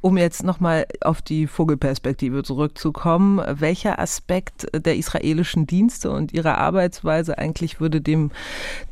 Um 0.00 0.16
jetzt 0.16 0.44
nochmal 0.44 0.86
auf 1.00 1.22
die 1.22 1.48
Vogelperspektive 1.48 2.44
zurückzukommen, 2.44 3.40
welcher 3.58 3.98
Aspekt 3.98 4.68
der 4.72 4.96
israelischen 4.96 5.66
Dienste 5.66 6.12
und 6.12 6.32
ihrer 6.32 6.56
Arbeitsweise 6.58 7.36
eigentlich 7.36 7.80
würde 7.80 8.00
dem 8.00 8.30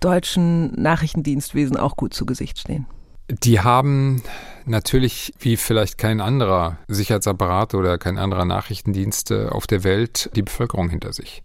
deutschen 0.00 0.72
Nachrichtendienstwesen 0.80 1.76
auch 1.76 1.96
gut 1.96 2.12
zu 2.12 2.26
Gesicht 2.26 2.58
stehen? 2.58 2.86
Die 3.28 3.60
haben 3.60 4.22
natürlich 4.64 5.32
wie 5.38 5.56
vielleicht 5.56 5.96
kein 5.96 6.20
anderer 6.20 6.78
Sicherheitsapparat 6.88 7.74
oder 7.74 7.98
kein 7.98 8.18
anderer 8.18 8.44
Nachrichtendienst 8.44 9.32
auf 9.32 9.68
der 9.68 9.84
Welt 9.84 10.30
die 10.34 10.42
Bevölkerung 10.42 10.90
hinter 10.90 11.12
sich. 11.12 11.44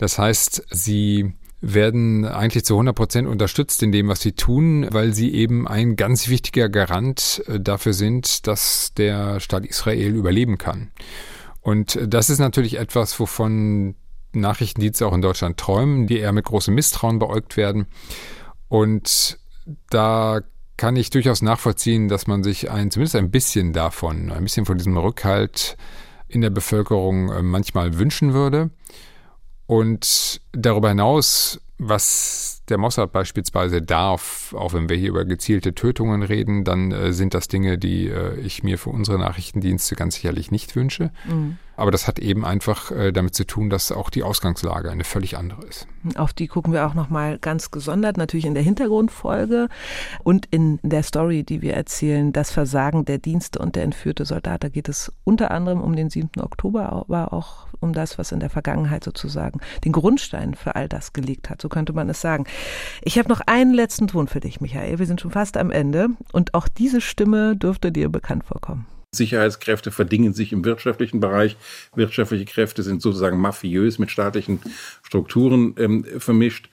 Das 0.00 0.18
heißt, 0.18 0.64
sie 0.70 1.34
werden 1.60 2.24
eigentlich 2.24 2.64
zu 2.64 2.72
100 2.72 2.96
Prozent 2.96 3.28
unterstützt 3.28 3.82
in 3.82 3.92
dem, 3.92 4.08
was 4.08 4.22
sie 4.22 4.32
tun, 4.32 4.88
weil 4.90 5.12
sie 5.12 5.34
eben 5.34 5.68
ein 5.68 5.94
ganz 5.94 6.28
wichtiger 6.28 6.70
Garant 6.70 7.42
äh, 7.46 7.60
dafür 7.60 7.92
sind, 7.92 8.46
dass 8.46 8.94
der 8.94 9.40
Staat 9.40 9.66
Israel 9.66 10.14
überleben 10.14 10.56
kann. 10.56 10.90
Und 11.60 11.98
das 12.02 12.30
ist 12.30 12.38
natürlich 12.38 12.78
etwas, 12.78 13.20
wovon 13.20 13.94
Nachrichtendienste 14.32 15.06
auch 15.06 15.12
in 15.12 15.20
Deutschland 15.20 15.58
träumen, 15.58 16.06
die 16.06 16.16
eher 16.16 16.32
mit 16.32 16.46
großem 16.46 16.74
Misstrauen 16.74 17.18
beäugt 17.18 17.58
werden. 17.58 17.86
Und 18.68 19.38
da 19.90 20.40
kann 20.78 20.96
ich 20.96 21.10
durchaus 21.10 21.42
nachvollziehen, 21.42 22.08
dass 22.08 22.26
man 22.26 22.42
sich 22.42 22.70
ein, 22.70 22.90
zumindest 22.90 23.16
ein 23.16 23.30
bisschen 23.30 23.74
davon, 23.74 24.32
ein 24.32 24.44
bisschen 24.44 24.64
von 24.64 24.78
diesem 24.78 24.96
Rückhalt 24.96 25.76
in 26.26 26.40
der 26.40 26.48
Bevölkerung 26.48 27.30
äh, 27.30 27.42
manchmal 27.42 27.98
wünschen 27.98 28.32
würde. 28.32 28.70
Und 29.70 30.40
darüber 30.50 30.88
hinaus, 30.88 31.60
was 31.80 32.62
der 32.68 32.78
Mossad 32.78 33.10
beispielsweise 33.10 33.80
darf, 33.82 34.54
auch 34.56 34.74
wenn 34.74 34.88
wir 34.88 34.96
hier 34.96 35.08
über 35.08 35.24
gezielte 35.24 35.74
Tötungen 35.74 36.22
reden, 36.22 36.64
dann 36.64 36.92
äh, 36.92 37.12
sind 37.12 37.34
das 37.34 37.48
Dinge, 37.48 37.78
die 37.78 38.08
äh, 38.08 38.38
ich 38.40 38.62
mir 38.62 38.78
für 38.78 38.90
unsere 38.90 39.18
Nachrichtendienste 39.18 39.96
ganz 39.96 40.14
sicherlich 40.14 40.50
nicht 40.50 40.76
wünsche. 40.76 41.10
Mhm. 41.26 41.56
Aber 41.80 41.90
das 41.90 42.06
hat 42.06 42.18
eben 42.18 42.44
einfach 42.44 42.90
äh, 42.90 43.10
damit 43.10 43.34
zu 43.34 43.46
tun, 43.46 43.70
dass 43.70 43.90
auch 43.90 44.10
die 44.10 44.22
Ausgangslage 44.22 44.90
eine 44.90 45.02
völlig 45.02 45.38
andere 45.38 45.64
ist. 45.64 45.88
Auf 46.14 46.34
die 46.34 46.46
gucken 46.46 46.74
wir 46.74 46.86
auch 46.86 46.92
nochmal 46.92 47.38
ganz 47.38 47.70
gesondert, 47.70 48.18
natürlich 48.18 48.44
in 48.44 48.52
der 48.52 48.62
Hintergrundfolge 48.62 49.68
und 50.22 50.44
in 50.50 50.78
der 50.82 51.02
Story, 51.02 51.42
die 51.42 51.62
wir 51.62 51.72
erzählen, 51.72 52.34
das 52.34 52.50
Versagen 52.50 53.06
der 53.06 53.16
Dienste 53.16 53.60
und 53.60 53.76
der 53.76 53.84
entführte 53.84 54.26
Soldat. 54.26 54.62
Da 54.62 54.68
geht 54.68 54.90
es 54.90 55.10
unter 55.24 55.50
anderem 55.52 55.80
um 55.80 55.96
den 55.96 56.10
7. 56.10 56.42
Oktober, 56.42 56.92
aber 56.92 57.32
auch 57.32 57.66
um 57.80 57.94
das, 57.94 58.18
was 58.18 58.30
in 58.30 58.40
der 58.40 58.50
Vergangenheit 58.50 59.02
sozusagen 59.02 59.60
den 59.82 59.92
Grundstein 59.92 60.54
für 60.54 60.76
all 60.76 60.86
das 60.86 61.14
gelegt 61.14 61.48
hat. 61.48 61.62
So 61.62 61.69
könnte 61.70 61.92
man 61.92 62.08
es 62.10 62.20
sagen. 62.20 62.44
Ich 63.02 63.18
habe 63.18 63.28
noch 63.28 63.40
einen 63.46 63.72
letzten 63.72 64.08
Ton 64.08 64.28
für 64.28 64.40
dich, 64.40 64.60
Michael. 64.60 64.98
Wir 64.98 65.06
sind 65.06 65.20
schon 65.20 65.30
fast 65.30 65.56
am 65.56 65.70
Ende 65.70 66.08
und 66.32 66.54
auch 66.54 66.68
diese 66.68 67.00
Stimme 67.00 67.56
dürfte 67.56 67.92
dir 67.92 68.08
bekannt 68.08 68.44
vorkommen. 68.44 68.86
Sicherheitskräfte 69.12 69.90
verdingen 69.90 70.34
sich 70.34 70.52
im 70.52 70.64
wirtschaftlichen 70.64 71.18
Bereich. 71.18 71.56
Wirtschaftliche 71.96 72.44
Kräfte 72.44 72.84
sind 72.84 73.02
sozusagen 73.02 73.40
mafiös 73.40 73.98
mit 73.98 74.10
staatlichen 74.10 74.60
Strukturen 75.02 75.74
ähm, 75.78 76.04
vermischt. 76.18 76.68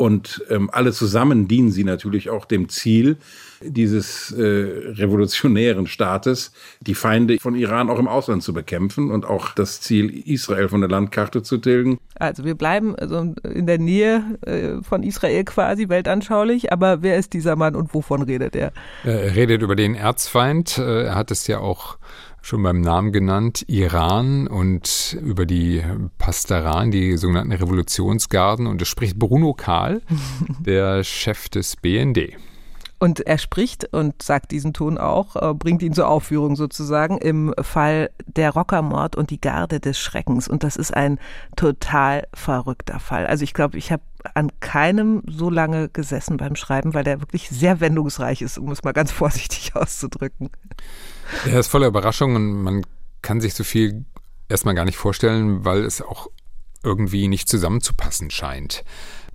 Und 0.00 0.42
ähm, 0.48 0.70
alle 0.72 0.92
zusammen 0.92 1.46
dienen 1.46 1.70
sie 1.70 1.84
natürlich 1.84 2.30
auch 2.30 2.46
dem 2.46 2.70
Ziel 2.70 3.18
dieses 3.60 4.32
äh, 4.32 4.40
revolutionären 4.40 5.86
Staates, 5.86 6.52
die 6.80 6.94
Feinde 6.94 7.38
von 7.38 7.54
Iran 7.54 7.90
auch 7.90 7.98
im 7.98 8.08
Ausland 8.08 8.42
zu 8.42 8.54
bekämpfen 8.54 9.10
und 9.10 9.26
auch 9.26 9.52
das 9.52 9.82
Ziel 9.82 10.08
Israel 10.26 10.70
von 10.70 10.80
der 10.80 10.88
Landkarte 10.88 11.42
zu 11.42 11.58
tilgen. 11.58 11.98
Also 12.14 12.46
wir 12.46 12.54
bleiben 12.54 12.96
also 12.96 13.34
in 13.44 13.66
der 13.66 13.76
Nähe 13.76 14.38
äh, 14.46 14.82
von 14.82 15.02
Israel 15.02 15.44
quasi 15.44 15.90
weltanschaulich, 15.90 16.72
aber 16.72 17.02
wer 17.02 17.18
ist 17.18 17.34
dieser 17.34 17.56
Mann 17.56 17.76
und 17.76 17.92
wovon 17.92 18.22
redet 18.22 18.56
er? 18.56 18.72
Er 19.04 19.36
redet 19.36 19.60
über 19.60 19.76
den 19.76 19.94
Erzfeind. 19.94 20.78
Äh, 20.78 21.08
er 21.08 21.14
hat 21.14 21.30
es 21.30 21.46
ja 21.46 21.58
auch 21.58 21.98
schon 22.42 22.62
beim 22.62 22.80
Namen 22.80 23.12
genannt, 23.12 23.64
Iran 23.68 24.46
und 24.46 25.16
über 25.22 25.46
die 25.46 25.82
Pastaran, 26.18 26.90
die 26.90 27.16
sogenannten 27.16 27.52
Revolutionsgarden. 27.52 28.66
Und 28.66 28.82
es 28.82 28.88
spricht 28.88 29.18
Bruno 29.18 29.54
Kahl, 29.54 30.02
der 30.60 31.04
Chef 31.04 31.48
des 31.48 31.76
BND. 31.76 32.36
Und 33.02 33.20
er 33.20 33.38
spricht 33.38 33.94
und 33.94 34.22
sagt 34.22 34.50
diesen 34.50 34.74
Ton 34.74 34.98
auch, 34.98 35.34
äh, 35.34 35.54
bringt 35.54 35.82
ihn 35.82 35.94
zur 35.94 36.06
Aufführung 36.06 36.54
sozusagen 36.54 37.16
im 37.16 37.54
Fall 37.58 38.10
der 38.26 38.50
Rockermord 38.50 39.16
und 39.16 39.30
die 39.30 39.40
Garde 39.40 39.80
des 39.80 39.98
Schreckens. 39.98 40.48
Und 40.48 40.64
das 40.64 40.76
ist 40.76 40.94
ein 40.94 41.18
total 41.56 42.28
verrückter 42.34 43.00
Fall. 43.00 43.26
Also 43.26 43.42
ich 43.42 43.54
glaube, 43.54 43.78
ich 43.78 43.90
habe 43.90 44.02
an 44.34 44.50
keinem 44.60 45.22
so 45.26 45.48
lange 45.48 45.88
gesessen 45.88 46.36
beim 46.36 46.56
Schreiben, 46.56 46.92
weil 46.92 47.04
der 47.04 47.20
wirklich 47.20 47.48
sehr 47.48 47.80
wendungsreich 47.80 48.42
ist, 48.42 48.58
um 48.58 48.70
es 48.70 48.84
mal 48.84 48.92
ganz 48.92 49.10
vorsichtig 49.12 49.74
auszudrücken. 49.74 50.50
Er 51.46 51.60
ist 51.60 51.68
voller 51.68 51.86
Überraschungen. 51.86 52.62
Man 52.62 52.86
kann 53.22 53.40
sich 53.40 53.54
so 53.54 53.64
viel 53.64 54.04
erstmal 54.48 54.74
gar 54.74 54.84
nicht 54.84 54.96
vorstellen, 54.96 55.64
weil 55.64 55.84
es 55.84 56.02
auch 56.02 56.28
irgendwie 56.82 57.28
nicht 57.28 57.48
zusammenzupassen 57.48 58.30
scheint 58.30 58.84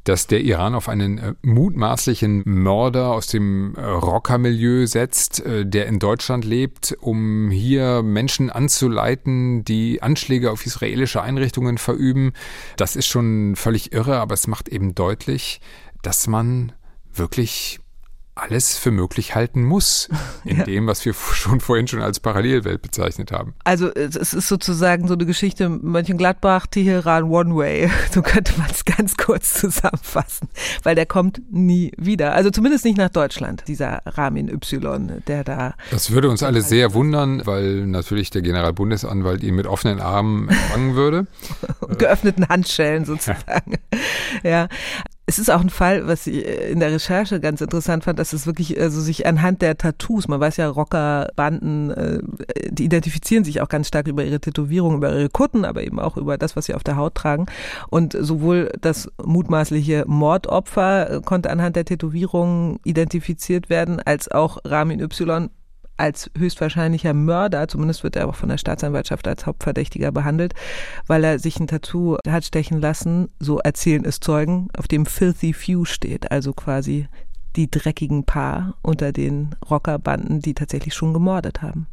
dass 0.06 0.28
der 0.28 0.42
Iran 0.42 0.76
auf 0.76 0.88
einen 0.88 1.18
äh, 1.18 1.34
mutmaßlichen 1.42 2.44
Mörder 2.46 3.10
aus 3.10 3.28
dem 3.28 3.76
äh, 3.76 3.84
Rockermilieu 3.84 4.86
setzt, 4.86 5.44
äh, 5.44 5.66
der 5.66 5.88
in 5.88 6.00
Deutschland 6.00 6.46
lebt, 6.46 6.96
um 7.02 7.50
hier 7.50 8.04
Menschen 8.04 8.52
anzuleiten, 8.52 9.66
die 9.66 10.02
Anschläge 10.04 10.52
auf 10.52 10.66
israelische 10.66 11.22
Einrichtungen 11.22 11.80
verüben. 11.80 12.34
Das 12.78 12.96
ist 12.96 13.08
schon 13.08 13.56
völlig 13.56 13.94
irre, 13.94 14.20
aber 14.20 14.36
es 14.36 14.48
macht 14.48 14.70
eben 14.70 14.94
deutlich, 14.94 15.60
dass 16.04 16.28
man 16.28 16.72
wirklich 17.12 17.80
alles 18.36 18.78
für 18.78 18.92
möglich 18.92 19.34
halten 19.34 19.64
muss 19.64 20.10
in 20.44 20.58
ja. 20.58 20.64
dem, 20.64 20.88
was 20.88 21.04
wir 21.06 21.14
schon 21.34 21.62
vorhin 21.62 21.88
schon 21.88 22.02
als 22.02 22.20
Parallelwelt 22.20 22.82
bezeichnet 22.82 23.32
haben. 23.32 23.54
Also 23.64 23.94
es 23.94 24.16
ist 24.16 24.48
sozusagen 24.48 25.08
so 25.08 25.14
eine 25.14 25.26
Geschichte 25.26 25.70
Mönchengladbach, 25.70 26.68
Teheran, 26.68 27.24
One 27.24 27.56
Way. 27.56 27.90
So 28.12 28.22
könnte 28.22 28.58
man 28.58 28.70
es 28.70 28.86
ganz 28.86 29.18
kurz 29.18 29.56
zusammenfassen, 29.56 30.48
weil 30.84 30.96
der 30.96 31.06
kommt 31.06 31.42
nie 31.52 31.92
wieder. 31.98 32.34
Also 32.34 32.50
zumindest 32.50 32.86
nicht 32.86 32.98
nach 32.98 33.10
Deutschland, 33.10 33.64
dieser 33.68 34.02
Ramin 34.06 34.48
Y, 34.48 35.22
der 35.28 35.44
da. 35.44 35.74
Das 35.92 36.12
würde 36.12 36.30
uns 36.30 36.44
alle 36.44 36.62
sehr 36.62 36.94
wundern, 36.94 37.46
weil 37.46 37.86
natürlich 37.88 38.30
der 38.30 38.42
Generalbundesanwalt 38.42 39.44
ihn 39.44 39.56
mit 39.56 39.68
offenen 39.68 40.00
Armen 40.00 40.48
empfangen 40.50 40.96
würde. 40.96 41.28
Geöffneten 41.98 42.48
Handschellen 42.48 43.06
sozusagen. 43.06 43.80
Ja. 44.44 44.68
Es 45.28 45.40
ist 45.40 45.50
auch 45.50 45.62
ein 45.62 45.72
Fall, 45.72 46.08
was 46.08 46.28
ich 46.28 46.46
in 46.46 46.80
der 46.80 46.92
Recherche 46.92 47.40
ganz 47.40 47.60
interessant 47.60 48.04
fand, 48.04 48.20
dass 48.20 48.32
es 48.32 48.46
wirklich 48.46 48.80
also 48.80 49.02
sich 49.02 49.26
anhand 49.26 49.64
der 49.64 49.76
Tattoos, 49.76 50.28
man 50.28 50.40
weiß 50.40 50.58
ja, 50.58 50.70
Rockerbanden, 50.70 51.90
äh, 51.90 52.20
die 52.70 52.86
identifizieren 52.86 53.44
sich 53.44 53.60
auch 53.62 53.68
ganz 53.68 53.88
stark 53.88 54.08
über 54.08 54.24
ihre 54.24 54.40
Tätowierungen, 54.40 54.98
über 54.98 55.12
ihre 55.12 55.30
Kutten, 55.30 55.66
aber 55.66 55.84
eben 55.84 56.00
auch 56.00 56.18
über 56.18 56.38
das, 56.38 56.56
was 56.56 56.66
sie 56.66 56.76
auf 56.76 56.84
der 56.84 56.96
Haut 56.96 57.16
tragen. 57.16 57.48
Und 57.90 58.16
sowohl 58.20 58.72
das 58.82 59.10
mutmaßliche 59.24 60.04
Mordopfer 60.06 61.10
äh, 61.10 61.22
konnte 61.22 61.50
anhand 61.50 61.76
der 61.76 61.86
Tätowierungen 61.86 62.80
identifiziert 62.84 63.68
werden, 63.70 64.00
als 64.00 64.30
auch 64.30 64.60
Ramin 64.64 65.00
Y 65.00 65.50
als 65.98 66.30
höchstwahrscheinlicher 66.38 67.14
Mörder, 67.14 67.68
zumindest 67.68 68.04
wird 68.04 68.16
er 68.16 68.28
auch 68.28 68.36
von 68.36 68.50
der 68.50 68.58
Staatsanwaltschaft 68.58 69.28
als 69.28 69.46
Hauptverdächtiger 69.46 70.12
behandelt, 70.12 70.54
weil 71.08 71.24
er 71.24 71.40
sich 71.40 71.60
ein 71.60 71.68
Tattoo 71.68 72.18
hat 72.28 72.46
stechen 72.46 72.80
lassen, 72.82 73.30
so 73.40 73.60
erzählen 73.60 74.06
es 74.06 74.20
Zeugen, 74.20 74.70
auf 74.78 74.88
dem 74.88 75.06
Filthy 75.06 75.54
Few 75.54 75.86
steht, 75.86 76.32
also 76.32 76.54
quasi 76.54 77.08
die 77.56 77.72
dreckigen 77.72 78.26
Paar 78.26 78.76
unter 78.82 79.12
den 79.12 79.56
Rockerbanden, 79.70 80.42
die 80.42 80.54
tatsächlich 80.54 80.94
schon 80.94 81.14
gemordet 81.14 81.62
haben. 81.62 81.88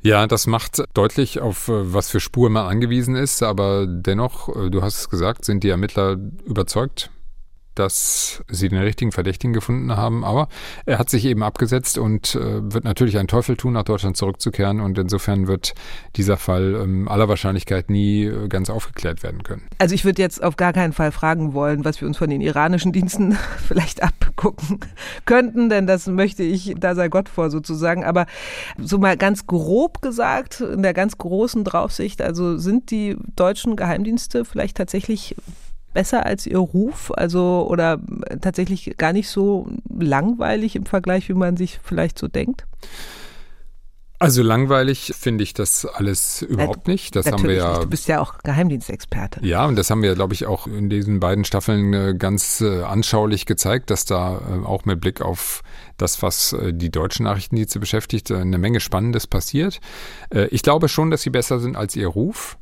Ja, 0.00 0.26
das 0.26 0.46
macht 0.46 0.82
deutlich, 0.94 1.40
auf 1.40 1.68
äh, 1.68 1.94
was 1.94 2.10
für 2.10 2.18
Spuren 2.18 2.52
man 2.52 2.66
angewiesen 2.66 3.14
ist, 3.14 3.42
aber 3.42 3.86
dennoch, 3.86 4.48
äh, 4.48 4.68
du 4.68 4.82
hast 4.82 4.98
es 4.98 5.08
gesagt, 5.08 5.44
sind 5.44 5.62
die 5.62 5.68
Ermittler 5.68 6.16
überzeugt 6.44 7.10
dass 7.74 8.42
sie 8.48 8.68
den 8.68 8.78
richtigen 8.78 9.12
Verdächtigen 9.12 9.52
gefunden 9.52 9.96
haben. 9.96 10.24
Aber 10.24 10.48
er 10.86 10.98
hat 10.98 11.10
sich 11.10 11.24
eben 11.24 11.42
abgesetzt 11.42 11.98
und 11.98 12.34
äh, 12.34 12.72
wird 12.72 12.84
natürlich 12.84 13.18
einen 13.18 13.28
Teufel 13.28 13.56
tun, 13.56 13.72
nach 13.72 13.84
Deutschland 13.84 14.16
zurückzukehren. 14.16 14.80
Und 14.80 14.98
insofern 14.98 15.46
wird 15.46 15.74
dieser 16.16 16.36
Fall 16.36 16.74
ähm, 16.74 17.08
aller 17.08 17.28
Wahrscheinlichkeit 17.28 17.90
nie 17.90 18.24
äh, 18.24 18.48
ganz 18.48 18.70
aufgeklärt 18.70 19.22
werden 19.22 19.42
können. 19.42 19.62
Also 19.78 19.94
ich 19.94 20.04
würde 20.04 20.20
jetzt 20.20 20.42
auf 20.42 20.56
gar 20.56 20.72
keinen 20.72 20.92
Fall 20.92 21.12
fragen 21.12 21.54
wollen, 21.54 21.84
was 21.84 22.00
wir 22.00 22.08
uns 22.08 22.18
von 22.18 22.30
den 22.30 22.40
iranischen 22.40 22.92
Diensten 22.92 23.36
vielleicht 23.66 24.02
abgucken 24.02 24.80
könnten, 25.24 25.68
denn 25.68 25.86
das 25.86 26.06
möchte 26.06 26.42
ich, 26.42 26.74
da 26.78 26.94
sei 26.94 27.08
Gott 27.08 27.28
vor 27.28 27.50
sozusagen. 27.50 28.04
Aber 28.04 28.26
so 28.78 28.98
mal 28.98 29.16
ganz 29.16 29.46
grob 29.46 30.02
gesagt, 30.02 30.60
in 30.60 30.82
der 30.82 30.94
ganz 30.94 31.18
großen 31.18 31.64
Draufsicht, 31.64 32.22
also 32.22 32.58
sind 32.58 32.90
die 32.90 33.16
deutschen 33.36 33.76
Geheimdienste 33.76 34.44
vielleicht 34.44 34.76
tatsächlich 34.76 35.36
besser 35.92 36.26
als 36.26 36.46
ihr 36.46 36.58
Ruf? 36.58 37.12
Also 37.16 37.66
oder 37.68 38.00
tatsächlich 38.40 38.94
gar 38.96 39.12
nicht 39.12 39.28
so 39.28 39.68
langweilig 39.88 40.76
im 40.76 40.86
Vergleich, 40.86 41.28
wie 41.28 41.34
man 41.34 41.56
sich 41.56 41.80
vielleicht 41.82 42.18
so 42.18 42.28
denkt? 42.28 42.66
Also 44.22 44.44
langweilig 44.44 45.12
finde 45.18 45.42
ich 45.42 45.52
das 45.52 45.84
alles 45.84 46.42
überhaupt 46.42 46.86
nicht. 46.86 47.16
Das 47.16 47.26
Natürlich 47.26 47.42
haben 47.42 47.48
wir 47.48 47.56
ja. 47.56 47.70
Nicht. 47.70 47.82
Du 47.82 47.88
bist 47.88 48.06
ja 48.06 48.20
auch 48.20 48.38
Geheimdienstexperte. 48.44 49.44
Ja, 49.44 49.66
und 49.66 49.74
das 49.74 49.90
haben 49.90 50.00
wir, 50.00 50.14
glaube 50.14 50.32
ich, 50.32 50.46
auch 50.46 50.68
in 50.68 50.88
diesen 50.88 51.18
beiden 51.18 51.44
Staffeln 51.44 51.92
äh, 51.92 52.14
ganz 52.16 52.60
äh, 52.60 52.82
anschaulich 52.82 53.46
gezeigt, 53.46 53.90
dass 53.90 54.04
da 54.04 54.38
äh, 54.38 54.64
auch 54.64 54.84
mit 54.84 55.00
Blick 55.00 55.22
auf 55.22 55.64
das, 55.96 56.22
was 56.22 56.56
die 56.72 56.90
deutschen 56.90 57.24
Nachrichtendienste 57.24 57.78
beschäftigt, 57.78 58.30
eine 58.32 58.58
Menge 58.58 58.80
Spannendes 58.80 59.28
passiert. 59.28 59.80
Ich 60.50 60.62
glaube 60.62 60.88
schon, 60.88 61.12
dass 61.12 61.22
sie 61.22 61.30
besser 61.30 61.60
sind 61.60 61.76
als 61.76 61.94
ihr 61.94 62.08
Ruf. 62.08 62.56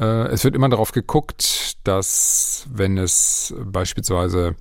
Äh, 0.00 0.28
es 0.28 0.44
wird 0.44 0.54
immer 0.54 0.68
darauf 0.68 0.92
geguckt, 0.92 1.76
dass 1.84 2.66
wenn 2.70 2.98
es 2.98 3.54
beispielsweise 3.64 4.56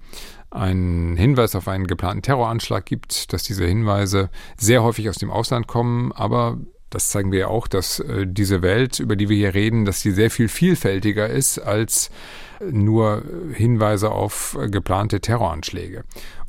einen 0.52 1.18
Hinweis 1.18 1.56
auf 1.56 1.68
einen 1.68 1.88
geplanten 1.88 2.22
Terroranschlag 2.22 2.86
gibt, 2.86 3.34
dass 3.34 3.44
diese 3.44 3.66
Hinweise 3.66 4.30
sehr 4.58 4.84
häufig 4.84 5.10
aus 5.10 5.18
dem 5.18 5.32
Ausland 5.32 5.68
kommen, 5.68 6.12
aber 6.12 6.58
das 6.92 7.10
zeigen 7.10 7.32
wir 7.32 7.40
ja 7.40 7.48
auch, 7.48 7.68
dass 7.68 8.00
äh, 8.00 8.28
diese 8.28 8.62
Welt, 8.62 9.00
über 9.00 9.16
die 9.16 9.28
wir 9.28 9.38
hier 9.38 9.56
reden, 9.56 9.86
dass 9.86 10.02
sie 10.02 10.12
sehr 10.12 10.30
viel 10.30 10.48
vielfältiger 10.48 11.28
ist 11.28 11.58
als 11.58 12.12
nur 12.62 13.24
Hinweise 13.54 14.12
auf 14.12 14.58
äh, 14.62 14.70
geplante 14.70 15.20
Terroranschläge. 15.20 16.04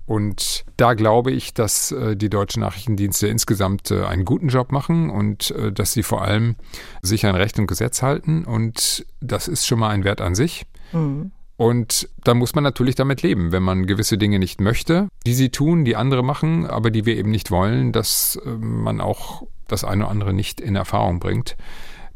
Und 0.07 0.65
da 0.77 0.95
glaube 0.95 1.31
ich, 1.31 1.55
dass 1.55 1.91
äh, 1.93 2.17
die 2.17 2.29
deutschen 2.29 2.61
Nachrichtendienste 2.61 3.27
insgesamt 3.27 3.91
äh, 3.91 4.05
einen 4.05 4.25
guten 4.25 4.49
Job 4.49 4.71
machen 4.71 5.09
und 5.09 5.51
äh, 5.53 5.73
dass 5.73 5.93
sie 5.93 6.03
vor 6.03 6.23
allem 6.23 6.57
sich 7.01 7.25
an 7.25 7.35
Recht 7.35 7.59
und 7.59 7.67
Gesetz 7.67 8.03
halten. 8.03 8.45
Und 8.45 9.07
das 9.21 9.49
ist 9.49 9.67
schon 9.67 9.79
mal 9.79 9.91
ein 9.91 10.05
Wert 10.05 10.21
an 10.21 10.35
sich. 10.35 10.67
Mhm. 10.93 11.33
Und 11.57 12.09
da 12.25 12.35
muss 12.35 12.55
man 12.55 12.65
natürlich 12.65 12.97
damit 12.97 13.23
leben, 13.23 13.53
wenn 13.53 13.63
man 13.63 13.87
gewisse 13.87 14.19
Dinge 14.19 14.39
nicht 14.39 14.61
möchte, 14.61 15.09
die 15.25 15.35
sie 15.35 15.51
tun, 15.51 15.85
die 15.85 15.97
andere 15.97 16.25
machen, 16.25 16.67
aber 16.67 16.91
die 16.91 17.07
wir 17.07 17.17
eben 17.17 17.31
nicht 17.31 17.51
wollen, 17.51 17.93
dass 17.93 18.39
äh, 18.45 18.49
man 18.51 19.01
auch 19.01 19.47
das 19.69 19.85
eine 19.85 20.05
oder 20.05 20.11
andere 20.11 20.35
nicht 20.35 20.61
in 20.61 20.77
Erfahrung 20.77 21.21
bringt. 21.21 21.57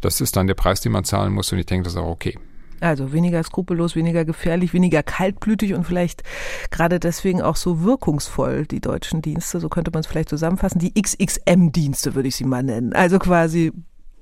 Das 0.01 0.20
ist 0.20 0.37
dann 0.37 0.46
der 0.46 0.55
Preis, 0.55 0.81
den 0.81 0.92
man 0.92 1.05
zahlen 1.05 1.33
muss 1.33 1.51
und 1.53 1.59
ich 1.59 1.66
denke, 1.66 1.85
das 1.85 1.94
ist 1.94 1.98
auch 1.98 2.11
okay. 2.11 2.38
Also 2.81 3.12
weniger 3.12 3.43
skrupellos, 3.43 3.97
weniger 3.97 4.25
gefährlich, 4.25 4.73
weniger 4.73 5.03
kaltblütig 5.03 5.75
und 5.75 5.85
vielleicht 5.85 6.23
gerade 6.71 7.01
deswegen 7.01 7.43
auch 7.43 7.57
so 7.57 7.83
wirkungsvoll, 7.83 8.67
die 8.67 8.81
deutschen 8.81 9.23
Dienste. 9.23 9.61
So 9.61 9.69
könnte 9.69 9.91
man 9.93 10.01
es 10.01 10.07
vielleicht 10.07 10.29
zusammenfassen. 10.29 10.79
Die 10.79 10.95
XXM-Dienste 11.01 12.14
würde 12.14 12.29
ich 12.29 12.37
sie 12.37 12.45
mal 12.45 12.62
nennen. 12.62 12.93
Also 12.93 13.19
quasi 13.19 13.73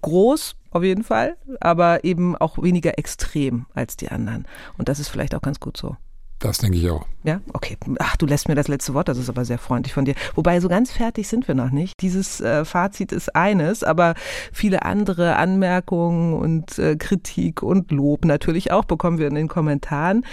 groß 0.02 0.56
auf 0.70 0.82
jeden 0.82 1.04
Fall, 1.04 1.36
aber 1.60 2.04
eben 2.04 2.36
auch 2.36 2.62
weniger 2.62 2.98
extrem 2.98 3.66
als 3.74 3.96
die 3.96 4.10
anderen. 4.10 4.46
Und 4.78 4.88
das 4.88 5.00
ist 5.00 5.08
vielleicht 5.08 5.34
auch 5.34 5.42
ganz 5.42 5.58
gut 5.60 5.76
so. 5.76 5.96
Das 6.38 6.58
denke 6.58 6.76
ich 6.78 6.90
auch. 6.90 7.06
Ja, 7.26 7.40
okay. 7.54 7.76
Ach, 7.98 8.16
du 8.16 8.24
lässt 8.24 8.46
mir 8.46 8.54
das 8.54 8.68
letzte 8.68 8.94
Wort, 8.94 9.08
das 9.08 9.18
ist 9.18 9.28
aber 9.28 9.44
sehr 9.44 9.58
freundlich 9.58 9.92
von 9.92 10.04
dir. 10.04 10.14
Wobei, 10.36 10.60
so 10.60 10.68
ganz 10.68 10.92
fertig 10.92 11.26
sind 11.26 11.48
wir 11.48 11.56
noch 11.56 11.70
nicht. 11.70 11.94
Dieses 12.00 12.40
äh, 12.40 12.64
Fazit 12.64 13.10
ist 13.10 13.34
eines, 13.34 13.82
aber 13.82 14.14
viele 14.52 14.84
andere 14.84 15.34
Anmerkungen 15.34 16.34
und 16.34 16.78
äh, 16.78 16.94
Kritik 16.94 17.64
und 17.64 17.90
Lob 17.90 18.24
natürlich 18.24 18.70
auch 18.70 18.84
bekommen 18.84 19.18
wir 19.18 19.26
in 19.26 19.34
den 19.34 19.48
Kommentaren. 19.48 20.24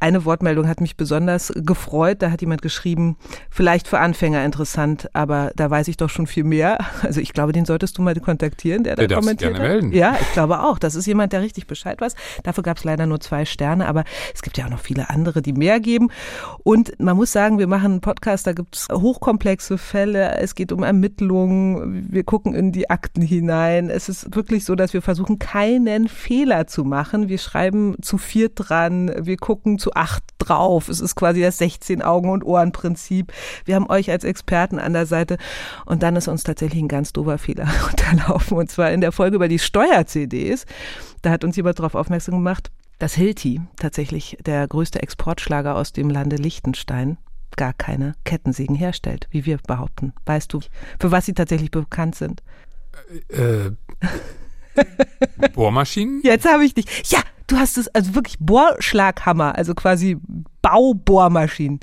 Eine 0.00 0.24
Wortmeldung 0.24 0.68
hat 0.68 0.80
mich 0.80 0.96
besonders 0.96 1.52
gefreut. 1.54 2.22
Da 2.22 2.30
hat 2.30 2.40
jemand 2.40 2.62
geschrieben, 2.62 3.16
vielleicht 3.50 3.86
für 3.86 3.98
Anfänger 3.98 4.42
interessant, 4.44 5.10
aber 5.12 5.50
da 5.54 5.68
weiß 5.68 5.88
ich 5.88 5.98
doch 5.98 6.08
schon 6.08 6.26
viel 6.26 6.44
mehr. 6.44 6.78
Also 7.02 7.20
ich 7.20 7.32
glaube, 7.32 7.52
den 7.52 7.64
solltest 7.64 7.96
du 7.96 8.02
mal 8.02 8.14
kontaktieren, 8.14 8.84
der 8.84 8.96
da 8.96 9.06
der 9.06 9.18
kommentiert 9.18 9.54
gerne 9.54 9.68
melden. 9.68 9.92
Ja, 9.92 10.16
ich 10.20 10.32
glaube 10.32 10.60
auch. 10.60 10.78
Das 10.78 10.94
ist 10.94 11.06
jemand, 11.06 11.32
der 11.32 11.40
richtig 11.40 11.66
Bescheid 11.66 12.00
weiß. 12.00 12.14
Dafür 12.42 12.62
gab 12.62 12.76
es 12.76 12.84
leider 12.84 13.06
nur 13.06 13.20
zwei 13.20 13.44
Sterne, 13.44 13.86
aber 13.86 14.04
es 14.34 14.42
gibt 14.42 14.58
ja 14.58 14.66
auch 14.66 14.70
noch 14.70 14.80
viele 14.80 15.08
andere, 15.08 15.40
die 15.40 15.47
mehr 15.52 15.80
geben. 15.80 16.10
Und 16.64 16.98
man 17.00 17.16
muss 17.16 17.32
sagen, 17.32 17.58
wir 17.58 17.66
machen 17.66 17.92
einen 17.92 18.00
Podcast, 18.00 18.46
da 18.46 18.52
gibt 18.52 18.76
es 18.76 18.88
hochkomplexe 18.92 19.78
Fälle, 19.78 20.36
es 20.38 20.54
geht 20.54 20.72
um 20.72 20.82
Ermittlungen, 20.82 22.08
wir 22.10 22.24
gucken 22.24 22.54
in 22.54 22.72
die 22.72 22.90
Akten 22.90 23.22
hinein. 23.22 23.90
Es 23.90 24.08
ist 24.08 24.34
wirklich 24.34 24.64
so, 24.64 24.74
dass 24.74 24.92
wir 24.92 25.02
versuchen, 25.02 25.38
keinen 25.38 26.08
Fehler 26.08 26.66
zu 26.66 26.84
machen. 26.84 27.28
Wir 27.28 27.38
schreiben 27.38 27.96
zu 28.02 28.18
viert 28.18 28.52
dran, 28.56 29.12
wir 29.18 29.36
gucken 29.36 29.78
zu 29.78 29.92
acht 29.94 30.24
drauf. 30.38 30.88
Es 30.88 31.00
ist 31.00 31.14
quasi 31.14 31.40
das 31.42 31.58
16 31.58 32.02
Augen- 32.02 32.30
und 32.30 32.44
Ohren-Prinzip. 32.44 33.32
Wir 33.64 33.74
haben 33.74 33.88
euch 33.88 34.10
als 34.10 34.24
Experten 34.24 34.78
an 34.78 34.92
der 34.92 35.06
Seite 35.06 35.38
und 35.86 36.02
dann 36.02 36.16
ist 36.16 36.28
uns 36.28 36.42
tatsächlich 36.42 36.82
ein 36.82 36.88
ganz 36.88 37.12
doofer 37.12 37.38
Fehler 37.38 37.68
unterlaufen 37.90 38.56
und 38.56 38.70
zwar 38.70 38.90
in 38.90 39.00
der 39.00 39.12
Folge 39.12 39.36
über 39.36 39.48
die 39.48 39.58
Steuer-CDs. 39.58 40.66
Da 41.22 41.30
hat 41.30 41.44
uns 41.44 41.56
jemand 41.56 41.78
darauf 41.78 41.94
aufmerksam 41.94 42.36
gemacht, 42.36 42.70
dass 42.98 43.14
Hilti, 43.14 43.60
tatsächlich 43.76 44.38
der 44.44 44.66
größte 44.66 45.02
Exportschlager 45.02 45.76
aus 45.76 45.92
dem 45.92 46.10
Lande 46.10 46.36
Liechtenstein, 46.36 47.18
gar 47.56 47.72
keine 47.72 48.14
Kettensägen 48.24 48.76
herstellt, 48.76 49.26
wie 49.30 49.46
wir 49.46 49.58
behaupten. 49.58 50.12
Weißt 50.26 50.52
du, 50.52 50.60
für 51.00 51.10
was 51.10 51.26
sie 51.26 51.34
tatsächlich 51.34 51.70
bekannt 51.70 52.14
sind? 52.14 52.42
Äh, 53.28 53.70
Bohrmaschinen? 55.54 56.20
Jetzt 56.22 56.46
habe 56.46 56.64
ich 56.64 56.74
dich. 56.74 56.86
Ja, 57.10 57.20
du 57.48 57.58
hast 57.58 57.76
es, 57.78 57.88
also 57.88 58.14
wirklich 58.14 58.36
Bohrschlaghammer, 58.38 59.56
also 59.56 59.74
quasi 59.74 60.18
Baubohrmaschinen. 60.62 61.80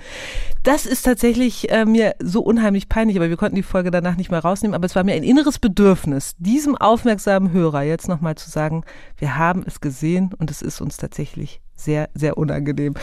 Das 0.64 0.86
ist 0.86 1.04
tatsächlich 1.04 1.70
äh, 1.72 1.86
mir 1.86 2.16
so 2.22 2.42
unheimlich 2.42 2.88
peinlich, 2.88 3.18
aber 3.18 3.30
wir 3.30 3.38
konnten 3.38 3.56
die 3.56 3.64
Folge 3.64 3.92
danach 3.92 4.16
nicht 4.16 4.32
mehr 4.32 4.40
rausnehmen. 4.40 4.76
Aber 4.76 4.86
es 4.86 4.96
war 4.96 5.04
mir 5.04 5.14
ein 5.14 5.24
inneres 5.24 5.60
Bedürfnis, 5.60 6.36
diesem 6.38 6.78
aufmerksamen 6.78 7.52
Hörer 7.52 7.82
jetzt 7.82 8.08
nochmal 8.08 8.36
zu 8.36 8.50
sagen, 8.50 8.84
wir 9.18 9.38
haben 9.38 9.64
es 9.66 9.82
gesehen 9.82 10.34
und 10.38 10.50
es 10.50 10.62
ist 10.62 10.82
uns 10.82 10.98
tatsächlich 10.98 11.62
sehr, 11.76 12.10
sehr 12.14 12.38
unangenehm. 12.38 12.94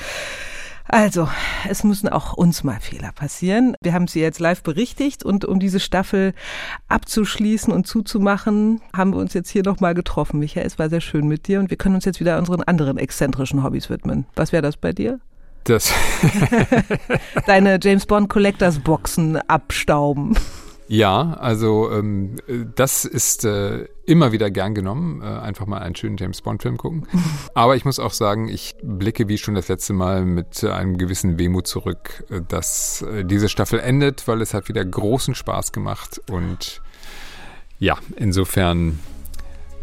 Also, 0.89 1.29
es 1.69 1.85
müssen 1.85 2.09
auch 2.09 2.33
uns 2.35 2.65
mal 2.65 2.81
Fehler 2.81 3.13
passieren. 3.13 3.77
Wir 3.83 3.93
haben 3.93 4.09
sie 4.09 4.21
jetzt 4.21 4.41
live 4.41 4.63
berichtigt 4.63 5.25
und 5.25 5.45
um 5.45 5.61
diese 5.61 5.81
Staffel 5.81 6.35
abzuschließen 6.89 7.73
und 7.73 7.87
zuzumachen, 7.87 8.81
haben 8.95 9.13
wir 9.13 9.19
uns 9.19 9.35
jetzt 9.35 9.51
hier 9.51 9.63
nochmal 9.63 9.95
getroffen. 9.95 10.41
Michael, 10.41 10.67
es 10.67 10.79
war 10.79 10.89
sehr 10.89 11.01
schön 11.01 11.29
mit 11.29 11.47
dir 11.49 11.61
und 11.61 11.71
wir 11.71 11.77
können 11.77 11.95
uns 11.95 12.05
jetzt 12.05 12.21
wieder 12.21 12.39
unseren 12.39 12.63
anderen 12.63 12.99
exzentrischen 12.99 13.63
Hobbys 13.63 13.91
widmen. 13.91 14.27
Was 14.35 14.53
wäre 14.53 14.63
das 14.63 14.77
bei 14.77 14.93
dir? 14.93 15.21
Das 15.65 15.93
Deine 17.47 17.79
James 17.81 18.07
Bond 18.07 18.29
Collectors 18.29 18.81
Boxen 18.81 19.37
abstauben. 19.37 20.37
Ja, 20.89 21.35
also 21.35 21.91
ähm, 21.91 22.37
das 22.75 23.05
ist 23.05 23.45
äh, 23.45 23.87
immer 24.05 24.33
wieder 24.33 24.51
gern 24.51 24.75
genommen, 24.75 25.23
äh, 25.23 25.25
einfach 25.25 25.67
mal 25.67 25.79
einen 25.79 25.95
schönen 25.95 26.17
James 26.17 26.43
Bond-Film 26.43 26.77
gucken. 26.77 27.07
Aber 27.55 27.77
ich 27.77 27.85
muss 27.85 27.99
auch 27.99 28.13
sagen, 28.13 28.49
ich 28.49 28.75
blicke 28.83 29.29
wie 29.29 29.39
schon 29.39 29.55
das 29.55 29.69
letzte 29.69 29.93
Mal 29.93 30.25
mit 30.25 30.63
einem 30.65 30.99
gewissen 30.99 31.39
Wehmut 31.39 31.67
zurück, 31.67 32.25
äh, 32.31 32.41
dass 32.47 33.03
äh, 33.03 33.25
diese 33.25 33.49
Staffel 33.49 33.81
endet, 33.81 34.27
weil 34.29 34.41
es 34.43 34.55
hat 34.55 34.69
wieder 34.69 34.85
großen 34.85 35.35
Spaß 35.35 35.73
gemacht. 35.73 36.21
Und 36.31 36.83
ja, 37.79 37.97
insofern 38.17 38.99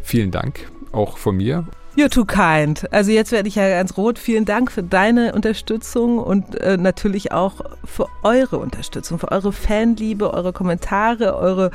vielen 0.04 0.32
Dank 0.32 0.70
auch 0.92 1.18
von 1.18 1.38
mir 1.38 1.68
You're 1.95 2.10
too 2.10 2.25
kind. 2.25 2.91
Also 2.93 3.12
jetzt 3.12 3.32
werde 3.32 3.47
ich 3.49 3.56
ja 3.56 3.67
ganz 3.67 3.97
rot. 3.97 4.19
Vielen 4.19 4.45
Dank 4.45 4.71
für 4.71 4.84
deine 4.84 5.34
Unterstützung 5.34 6.19
und 6.19 6.56
äh, 6.62 6.78
natürlich 6.78 7.32
auch 7.32 7.62
für 7.84 8.08
eure 8.23 8.58
Unterstützung, 8.58 9.19
für 9.19 9.32
eure 9.32 9.52
Fanliebe, 9.52 10.34
eure 10.34 10.54
Kommentare, 10.54 11.36
eure 11.36 11.71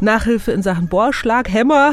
Nachhilfe 0.00 0.52
in 0.52 0.62
Sachen 0.62 0.88
Bohrschlag, 0.88 1.52
Hämmer. 1.52 1.92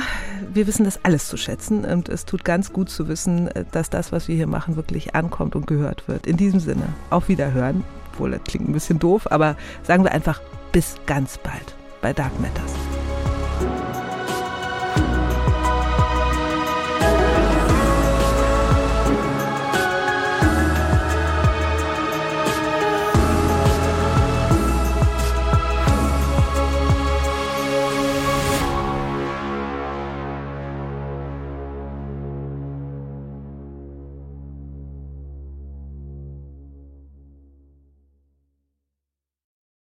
Wir 0.53 0.67
wissen 0.67 0.85
das 0.85 1.03
alles 1.03 1.27
zu 1.27 1.37
schätzen 1.37 1.85
und 1.85 2.07
es 2.07 2.25
tut 2.25 2.45
ganz 2.45 2.71
gut 2.71 2.89
zu 2.89 3.07
wissen, 3.07 3.47
äh, 3.49 3.65
dass 3.71 3.89
das, 3.89 4.11
was 4.11 4.27
wir 4.27 4.35
hier 4.35 4.47
machen, 4.47 4.75
wirklich 4.75 5.15
ankommt 5.15 5.55
und 5.55 5.65
gehört 5.67 6.07
wird. 6.07 6.27
In 6.27 6.37
diesem 6.37 6.59
Sinne, 6.59 6.87
auf 7.09 7.27
Wiederhören. 7.29 7.83
Obwohl, 8.13 8.31
das 8.31 8.43
klingt 8.43 8.69
ein 8.69 8.73
bisschen 8.73 8.99
doof, 8.99 9.29
aber 9.29 9.57
sagen 9.83 10.03
wir 10.03 10.11
einfach 10.11 10.39
bis 10.71 10.95
ganz 11.05 11.37
bald 11.39 11.75
bei 12.01 12.13
Dark 12.13 12.39
Matters. 12.39 13.04